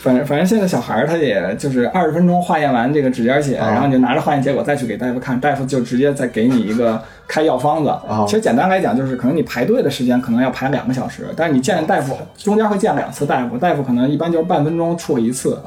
[0.00, 7.90] 反正反正现在小孩儿他也就是二十分钟化验完这个指尖血，啊然后你就拿着化验结果再去给大夫看，大夫就直接再给你一个开药方子。
[7.90, 15.58] 啊其实简单来讲，就是可能你排队的时间可能要排两个小时，但是你见大夫中间会见两次大夫，大夫可能一般就是半分钟处理一次。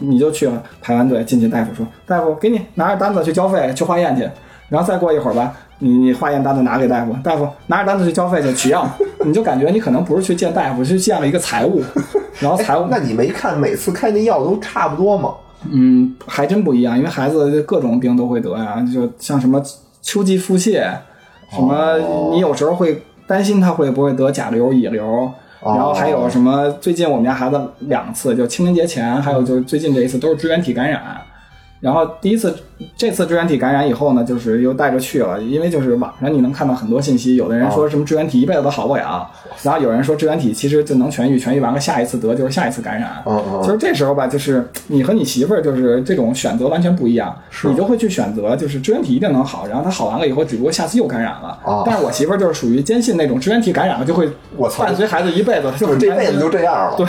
[0.00, 4.26] 你就去了，排完队进去，大夫说：“大夫，给你拿着单子去交费，去化验去。”
[4.70, 5.54] 然后再过一会儿吧，
[5.84, 8.88] 你你化验单子拿给大夫，大夫拿着单子去交费去取药，
[9.26, 11.82] 你就感觉你可能不是去见大夫，是见了一个财务，
[12.40, 15.34] 然后财务那你没看每次开那药都差不多吗？
[15.70, 19.62] 嗯，还真不一样，因为孩子各种病都会得呀，就像什么
[20.00, 20.90] 秋季腹泻，
[21.52, 25.04] 什么哦你有时候会担心他会不会得甲流、乙流，
[25.60, 31.02] 哦然后还有什么最近我们家孩子两次，就清明节前，还有就是最近这一次都是支原体感染。
[31.84, 32.56] 然后第一次
[32.96, 39.30] 这次支原体感染以后呢，就是又带着去了，因为就是网上你能看到很多信息，有的人说什么支原体一辈子都好不了，
[39.62, 43.22] 然后有人说支原体其实就能痊愈，痊愈完了下一次得就是下一次感染。
[43.26, 47.34] 嗯嗯就是这时候吧，就是你和你媳妇儿就是这种选择完全不一样，
[47.64, 51.58] 你就会去选择就是支原体一定能好，然后它好完了以后，只不过下次又感染了。
[51.64, 56.96] 啊但是我媳妇儿就是属于坚信那种支原体感染了就会我操伴随孩子一辈子，就就是这辈子就这样了。
[56.96, 57.06] 对，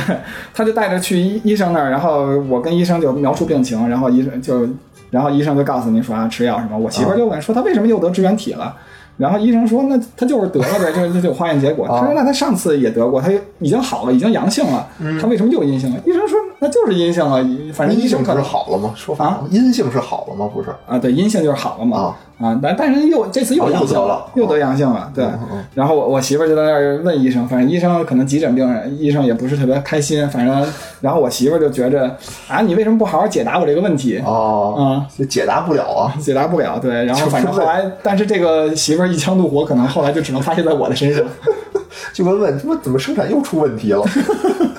[0.54, 4.68] 他就带着去医医生那儿，然后我跟医生就描述病情，然后医生就，
[5.12, 6.78] 然后医生就告诉你说啊，吃药什么。
[6.78, 8.76] 我媳妇儿就问说他为什么又得支原体了，
[9.18, 11.88] 然后医生说那他就是得了呗，就就有化验结果。
[11.88, 14.88] 他说那他上次也得过，他已经好了，已经阳性了，
[15.22, 16.00] 他为什么又阴性了？
[16.06, 17.44] 医生说那就是阴性了，
[17.74, 18.92] 反正医生可能好了吗？
[18.96, 20.50] 说啊阴性是好了吗？
[20.54, 20.70] 不是。
[20.88, 22.16] 啊，对，阴性就是好了嘛。
[22.38, 25.24] 啊啊，但但是又这次又阳性得了又得阳性了，对。
[25.24, 30.66] 嗯然后我我媳妇儿就在那儿问医生，反正医生可能急诊病人，医生也不是特别开心，反正
[31.02, 32.16] 然后我媳妇儿就觉着
[32.48, 34.22] 啊，你为什么不好好解答我这个问题？
[34.26, 36.16] 哦，啊，这解答不了啊。
[36.20, 37.06] 解答不了，对。
[37.06, 41.24] 然后反正后来，但是这个媳妇儿一腔怒火，可能后来就只能发泄在我的身上。
[42.14, 44.04] 就问问他妈怎么生产又出问题了，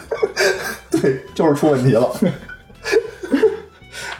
[0.90, 2.08] 对，就是出问题了。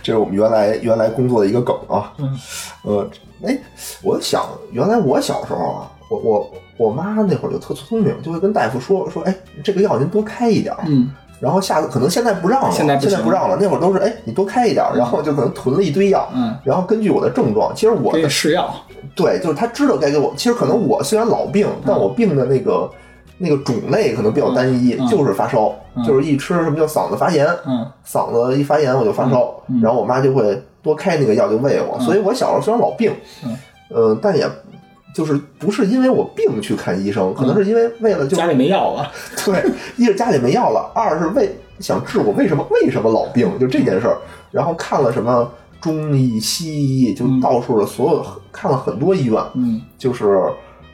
[0.03, 2.13] 这是我们原来原来工作的一个梗啊。
[2.19, 2.39] 嗯，
[2.83, 3.09] 呃，
[3.45, 3.59] 哎，
[4.03, 10.85] 我想原来我小时候啊，我我我妈那会儿就特聪明，就会跟大夫说说，哎，这个药您多开一点儿。
[10.87, 11.11] 嗯，
[11.41, 13.59] 然后下次可能现在不让了，现在不行不让了。
[13.61, 18.75] 那会儿都是哎，你多开一点儿，然后就可能囤了一堆药，嗯，然后根据我的症状，其实我试药。
[19.15, 20.33] 对，就是他知道该给我。
[20.37, 22.91] 其实可能我虽然老病，但我病的那个
[23.39, 25.75] 那个种类可能比较单一，就是发烧，
[26.05, 32.01] 就是一吃什么叫嗓子发炎，嗯嗓子一发炎我就发烧，然后我妈就会多开那个药就喂我。
[32.01, 33.13] 所以我小时候虽然老病，
[33.45, 33.55] 嗯
[33.91, 34.49] 呃，但也
[35.15, 39.11] 就是不是因为我病去看医生，可能是因为为了就家里没药了。
[39.45, 39.63] 对，
[39.97, 44.17] 一是家里没药了，二是为想治我为什么为什么老病，就这件事儿。
[44.51, 50.41] 然后看了什么中医、西医，就到处的所有看了很多医院，嗯就是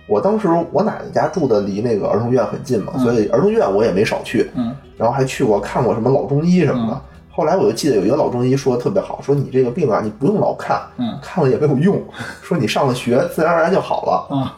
[0.08, 7.00] 我当时我奶奶家住的离那个儿童医院很近嘛，所以儿童医院我也没少去，嗯然后还去过看过什么老中医什么的。
[7.34, 12.00] 后来我就记得有一个老中医说的特别好，说你这个病啊，你不用老看，嗯看了也没有用，
[12.42, 14.36] 说你上了学自然而然就好了。
[14.36, 14.56] 啊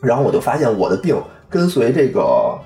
[0.00, 1.16] 然后我就发现我的病
[1.48, 2.58] 跟随这个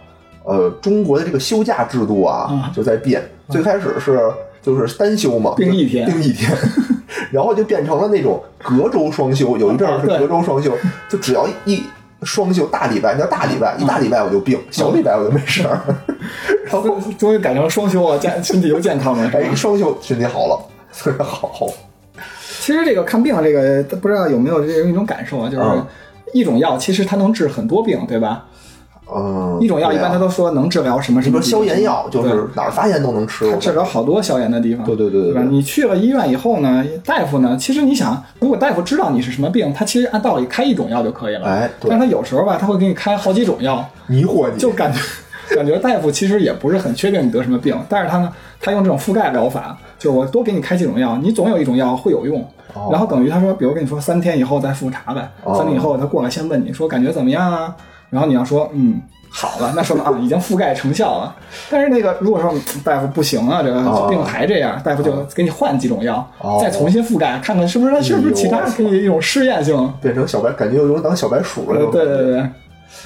[0.43, 3.23] 呃中国的这个休假制度啊啊就在变。
[3.49, 4.21] 最开始是
[4.61, 6.51] 就是单休嘛，定一天定一天，
[7.31, 9.57] 然后就变成了那种隔周双休。
[9.57, 10.73] 有一阵儿是隔周双休，
[11.09, 11.83] 就只要一
[12.23, 15.81] 双休大礼拜，你要大礼拜一大礼拜我就病，小礼拜我就没事儿。
[16.65, 20.61] 然后终终于改成双休了，健身体又健康了，哎，双休身体好了，
[20.93, 21.67] 特别好。
[22.61, 25.87] 其实这个看病这个不知道有没有这一种感受啊，就是嗯
[26.35, 28.45] 一种药其实它能治很多病，对吧？
[29.15, 31.41] 嗯，一种药一般它对啊都说能治疗什么什么。
[31.41, 35.49] 消炎药就是哪儿发炎都能吃，它治疗好多消炎的地方，对对对对对吧？
[35.51, 41.47] 你去了医院以后呢，大夫呢，其实你想，如果大夫知道你是什么病，他其实按道理开一种药就可以了。
[41.47, 44.99] 哎对但他有时候吧，他会给你开好几种药，迷惑你就感觉
[45.55, 48.31] 感觉大夫其实也不是很确定你得什么病，但是他呢，
[48.61, 52.41] 他用这种覆盖疗法，就是我多给你开几种药，你总有一种药会有用。
[52.75, 57.75] 哦然后等于他说，比如跟你说三天以后再复查呗，哦三天以后他过来先问你说感觉怎么样啊，
[58.11, 59.01] 然后你要说嗯
[59.31, 61.37] 好了，那说明啊已经覆盖成效了。
[61.71, 69.93] 但是那个如果说嗯大夫不行啊，这个哦病还这样，大夫就给你换几种药，哦再重新覆盖，看看是不是是不是其他可以一种试验性。
[70.01, 71.79] 变成小白，感觉有种当小白鼠了。
[71.81, 72.51] 呃，对对对对，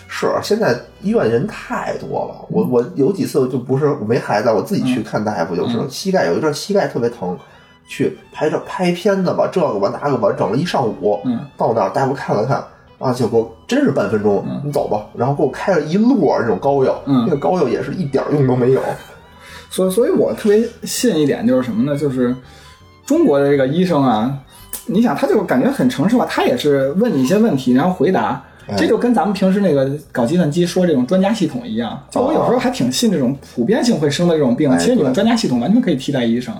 [0.06, 7.36] 是现在医院人太多了，我我有几次就不是我没孩子，我自己去看大夫，就是膝盖有一阵膝盖特别疼，
[7.88, 12.62] 去拍照拍片子吧，这个吧那个吧，整了一上午，嗯到那儿大夫看了看。
[13.02, 18.80] 啊，就给我真是半分钟，你走吧，然后给我开了一摞那种膏药，嗯那个膏药也是一点用都没有。
[19.70, 21.98] 所以所以我特别信一点就是什么呢？
[21.98, 22.34] 就是
[23.04, 24.38] 中国的这个医生啊，
[24.86, 28.42] 你想他就感觉很诚实吧，他也是问你一些问题，然后回答。
[28.76, 34.70] 这就跟咱们平时那个搞计算机说这种专家系统一样，就我有时候还挺信这种普遍性会生的这种病。
[34.70, 36.54] 哎其实你们专家系统完全可以替代医生。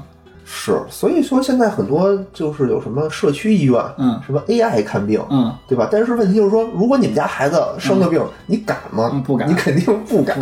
[0.45, 5.89] 是，所以说现在很多就是有什么社区医院，嗯什么 AI 看病，嗯，对吧？
[5.91, 9.11] 但是问题就是说，如果你们家孩子生个病，你敢吗？
[9.13, 10.39] 嗯不敢你肯定不敢。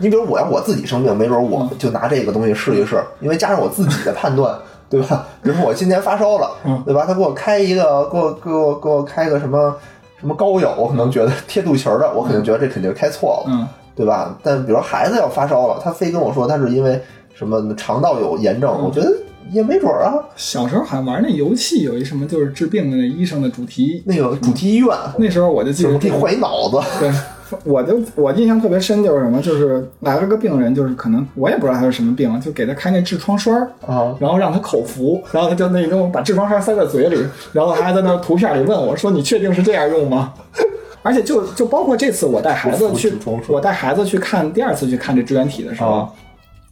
[0.00, 4.56] 你比如我要我自己生病，没准我就拿这个东西试一试，因为加上我自己的判断，
[4.88, 5.26] 对吧？
[5.42, 7.04] 比如说我今天发烧了，嗯对吧？
[7.06, 9.74] 他给我开一个，给我给我给我开个什么
[10.20, 14.36] 什么膏药，我可能觉得贴肚脐儿的，我肯定觉得这肯定是开错了，嗯对吧？
[14.44, 17.02] 但比如孩子要发烧了，他非跟我说他是因为
[17.34, 19.12] 什么肠道有炎症，我觉得
[19.52, 20.14] 也没准儿啊。
[20.36, 24.88] 小时候好像玩那游戏有一什么就是治病的那医生的主题，那个主题医院，
[25.18, 27.10] 那时候我就记得给你换一脑子，对，
[27.64, 37.16] 我就我印象特别深，就是什么，就是来了个病人，就是可能我也不知道他是什么病，就给他开那痔疮栓儿啊然后让他口服，然后他就那种把痔疮栓塞在嘴里，
[37.52, 40.34] 然后还在那图片里问我说：“你确定是这样用吗？”
[41.00, 43.14] 而且就就包括这次我带孩子去
[43.46, 46.08] 我带孩子去看第二次去看这支原体的时候，啊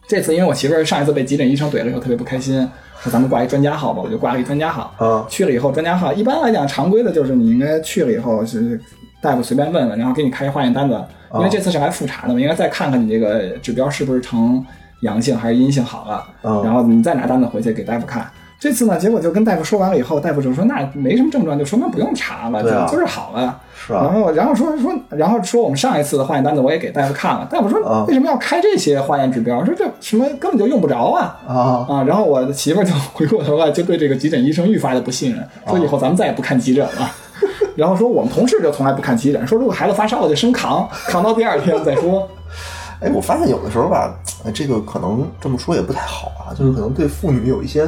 [0.09, 2.67] 这次因为我媳妇儿上一次被急诊医生怼了以后特别不开心，
[3.01, 4.95] 说咱们挂一专家号吧，我就挂了一专家号。
[4.99, 8.81] 啊去了以后，专家号一般来讲常规的就是你应该去了以后是
[9.21, 10.95] 大夫随便问问，然后给你开一化验单子，
[11.35, 14.65] 因为这次是来复查的嘛，应该再看看你这个指标是不是呈
[15.01, 18.31] 阳性还是阴性好了，嗯然后你再拿单子回去给大夫看。
[18.59, 23.61] 这次呢，结果就跟大夫说完了以后，大夫就说那没什么症状，就说明不用查了，啊就就是好了。
[23.87, 29.65] 是啊然后然后说说，然后说我们上一次的化验单子我也给大夫看了，大夫说啊为什么要开这些化验指标？
[29.65, 31.39] 说这什么根本就用不着啊。
[31.47, 37.11] 啊啊，然后我媳妇儿就回过头来就对这个急诊医生愈发的不信任，说以后咱们再也不看急诊了。
[37.77, 42.27] 然后说我们同事就从来不看急诊，说如果孩子发烧了就生扛， 扛到第二天再说。
[42.99, 44.15] 哎，我发现有的时候吧，
[44.47, 47.87] 哎，这个可能这么说也不太好啊，就是可能对妇女有一些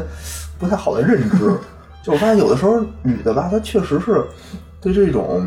[0.58, 1.56] 不太好的认知。
[2.02, 4.24] 就我发现有的时候女的吧，她确实是
[4.80, 5.46] 对这种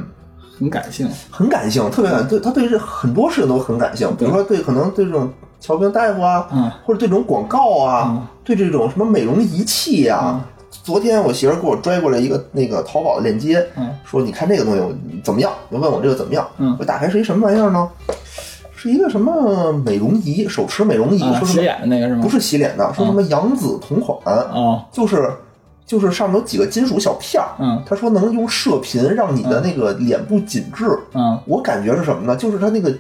[0.58, 10.40] 很感性，很感性，特别感对，她对这很多事情都很感性，比如说对可能对这种瞧病大夫啊，嗯或者对这种广告啊，嗯对这种什么美容仪器呀、
[10.84, 15.52] 昨天我媳妇儿给我拽过来一个那个淘宝的链接，嗯说你看这个东西怎么样？
[15.72, 16.46] 就问我这个怎么样？
[16.58, 17.90] 嗯我打开是一什么玩意儿呢？
[18.82, 22.22] 是一个什么美容仪，手持美容仪，啊，说什么洗脸的那个是吗？
[22.24, 25.32] 不是洗脸的，说什么杨紫同款，啊，就是
[25.86, 32.36] 就是上面有几个金属小片儿，嗯他说能用射频让你的那个脸部紧致，嗯我感觉是什么呢？
[32.36, 32.92] 就是它那个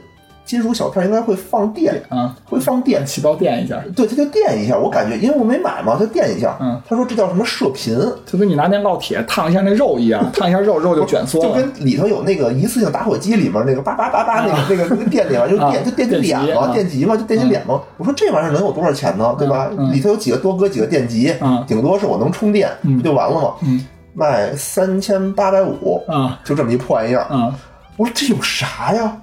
[0.44, 6.58] 金属小片应该会放电，啊，会放电，起包电一下，对，它就电一下，我感觉，因为我没买嘛，它电一下。
[6.60, 11.50] 嗯，他说这叫什么射频，就跟你拿那烙铁烫一下那肉一样， 烫一下肉，肉就卷缩了。
[11.50, 17.80] 就跟里头有那个一次性打火机里面那个叭叭叭叭那个那个那个电里面就电啊就电你脸嘛，电极啊电极嘛，就电你脸嘛。
[17.98, 19.34] 我说这玩意儿能有多少钱呢？
[19.38, 19.70] 对吧？
[19.92, 23.54] 里头有几个多搁几个电极嗯，顶多是我能充电，嗯不就完了吗？
[23.64, 27.22] 嗯卖三千八百五，啊就这么一破玩意儿。
[27.30, 27.56] 啊
[27.98, 29.16] 我说这有啥呀？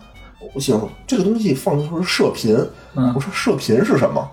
[0.54, 2.56] 我媳妇说这个东西放的时候是射频。
[2.96, 4.28] 嗯我说射频是什么？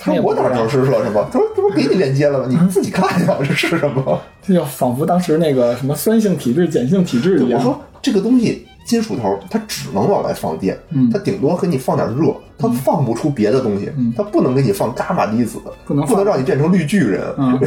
[0.00, 1.28] 他说我哪知道是射什么？
[1.32, 2.46] 他说这不给你链接了吗？
[2.48, 4.20] 你自己看呀，这是什么？
[4.40, 7.58] 这就仿佛当时那个什么酸性体质、碱性体质一样。
[7.58, 17.22] 我说这个东西金属头，它只能往外放电，嗯它顶多给你放点热，它放不出别的东西，它不能给你放伽马粒子，不能不能让你变成绿巨人。
[17.36, 17.60] 嗯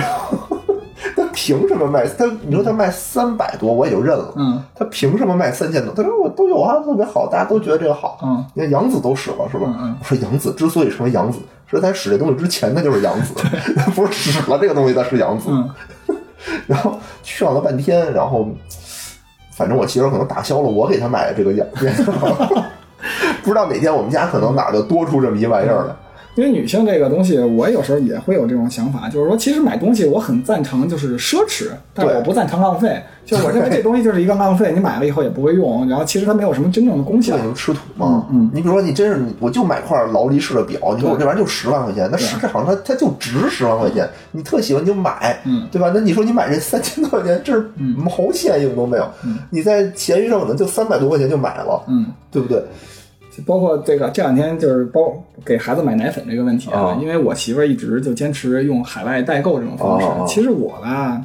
[1.15, 2.05] 他凭什么卖？
[2.07, 4.33] 他你说他卖三百多，我也就认了。
[4.35, 5.93] 嗯他凭什么卖三千多？
[5.95, 8.19] 他说我都有啊，特别好，大家都觉得这个好。
[8.23, 9.65] 嗯，你看杨子都使了是吧？
[9.67, 13.33] 嗯嗯我说杨子之所以成为杨子，是在使这东西之前他就是杨子，
[13.95, 15.49] 不是使了这个东西他是杨子。
[15.49, 15.69] 嗯
[16.67, 18.47] 然后劝了半天，然后
[19.55, 21.93] 反正我媳妇儿可能打消了我给她买的这个养电，
[23.43, 25.95] 不知道哪天我们家可能哪儿就多出这么一玩意儿来。
[26.35, 33.01] 因为女性这个东西，我有时候也会有这种想法，就是说，其实买东西我很赞成就是奢侈，但我不赞成浪费。
[33.23, 37.43] 就我认为这东西就是一个浪费，你买了以后也不会用，然后其实它没有什么真正的功效这。
[37.43, 38.25] 能吃土嘛？
[38.31, 45.91] 嗯你比如说，你真是，我就买块劳力士的表，你说我这玩意儿就十万块钱，那实质上它它就值十万块钱，你特喜欢你就买，嗯对吧？
[45.93, 49.05] 那你说你买这三千多块钱，这是毛线用都没有，
[49.49, 52.61] 你在闲鱼上可能就三百多块钱就买了，嗯，对不对？
[53.35, 55.13] 就包括这个这两天就是包
[55.45, 61.21] 给孩子买奶粉这个问题啊啊，因为我媳妇儿一直就坚持用海外代购这种方式其实我吧。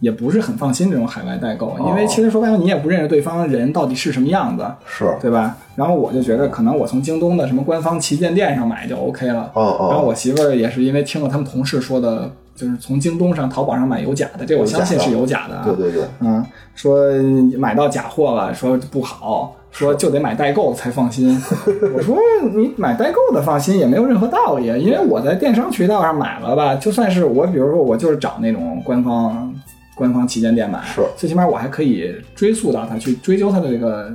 [0.00, 5.56] 也不是很放心这种海外代购，因为哦其实说白了，你也不认识对方人到底是什么样子，是，对吧？
[5.74, 9.50] 然后我就觉得，可能我从京东的什么官方旗舰店上买就 OK 了。
[9.54, 15.64] 哦哦然后我媳妇儿也是因为听了他们同事说的就是从京东上、淘宝上买有假的，这我相信是有假的啊。
[15.64, 16.46] 对对对，嗯，
[16.76, 17.12] 说
[17.58, 21.40] 买到假货了，说不好，说就得买代购才放心。
[21.94, 22.18] 我说
[22.54, 29.54] 你买代购的放心也没有任何道理，因为我在电商渠道上买了吧，就算是我，比如说我就是找那种官方
[29.94, 34.10] 官方旗舰店买，是最起码我还可以追溯到它，去追究它的这个，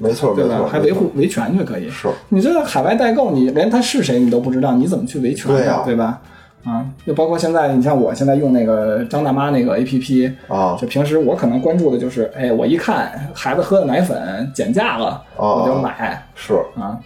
[0.00, 0.48] 没错没错，？
[0.48, 1.88] 对吧还维护维权就可以。
[1.90, 5.58] 是你这个海外代购，你连他是谁你都不知道，你怎么去维权呢？
[5.58, 6.20] 对呀对吧？
[6.64, 16.98] 啊，就包括现在，你像我现在用那个张大妈那个 A P P，啊就平时我可能关注的就是，哎，我一看孩子喝的奶粉减价了，哦我就买是，啊。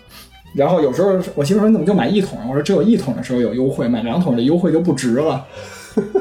[0.54, 2.38] 然后有时候我媳妇说你怎么就买一桶？
[2.48, 5.44] 我说只有一桶的时候有优惠，买两桶的优惠就不值了。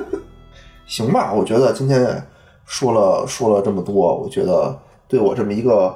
[0.87, 2.21] 行吧，我觉得今天
[2.65, 4.77] 说了说了这么多，我觉得
[5.07, 5.93] 对我这么一个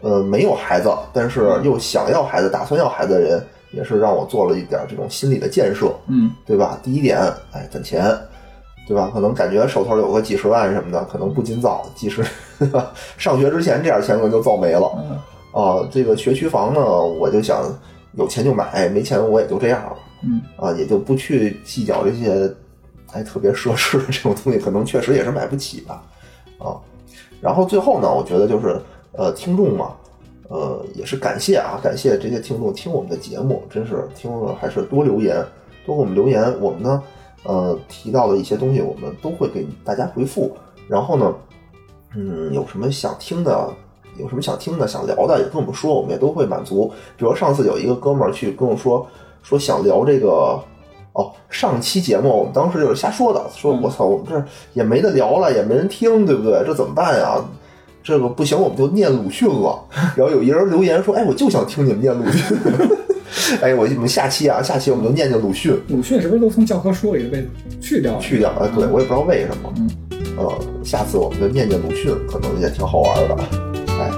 [0.00, 6.78] 呃没有孩子，但是又想要孩子、打算要孩子的人，也是让我做了一点这种心理的建设，嗯，对吧？
[6.82, 7.18] 第一点，
[7.52, 8.04] 哎，攒钱，
[8.86, 9.10] 对吧？
[9.12, 12.24] 可能感觉手头有个几十万什么的，可能不尽早，即使
[13.16, 15.88] 上学之前这点钱可能就造没了嗯啊。
[15.90, 17.64] 这个学区房呢，我就想
[18.12, 19.96] 有钱就买，没钱我也就这样了。
[20.22, 22.50] 嗯啊，也就不去计较这些，
[23.12, 26.02] 哎，特别奢侈的这种东西，可能确实也是买不起吧，
[26.58, 26.76] 啊。
[27.40, 28.80] 然后最后呢，我觉得就是
[29.12, 29.92] 呃，听众嘛，
[30.48, 35.36] 呃，也是感谢啊，感谢这些听众听我们的节目，真是听了还是多留言，
[35.86, 37.02] 多给我们留言，我们呢，
[37.44, 40.54] 呃，提到的一些东西，我们都会给大家回复。
[40.88, 41.34] 然后呢，
[42.14, 43.68] 嗯，有什么想听的，
[44.18, 46.92] 有什么想听的、想聊的，也跟我们说，我们也都会满足。
[47.16, 49.06] 比如上次有一个哥们儿去跟我说，
[49.42, 50.62] 说想聊这个。
[51.14, 56.60] 哦，上期节目我们当时就是瞎说的，说我操，我们这也没得聊了，也没人听，对不对？
[56.66, 57.36] 这怎么办呀？
[58.04, 59.82] 这个不行，我们就念鲁迅了。
[60.14, 62.56] 然后有一人留言说：“哎，我就想听你们念鲁迅。
[63.62, 67.48] ”哎，我我们下期啊，下期我们就念念鲁迅，鲁迅是不是都从教科书里被
[67.80, 68.20] 去掉了？
[68.20, 68.70] 去掉了。
[68.76, 69.72] 对我也不知道为什么。
[69.78, 69.90] 嗯，
[70.36, 70.52] 呃，
[70.84, 73.34] 下次我们就念念鲁迅，可能也挺好玩的。
[73.98, 74.10] 哎，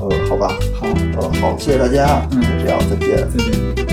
[0.00, 3.16] 嗯，好吧，好，嗯，好，谢谢大家，嗯就这样，再见。
[3.30, 3.91] 再见。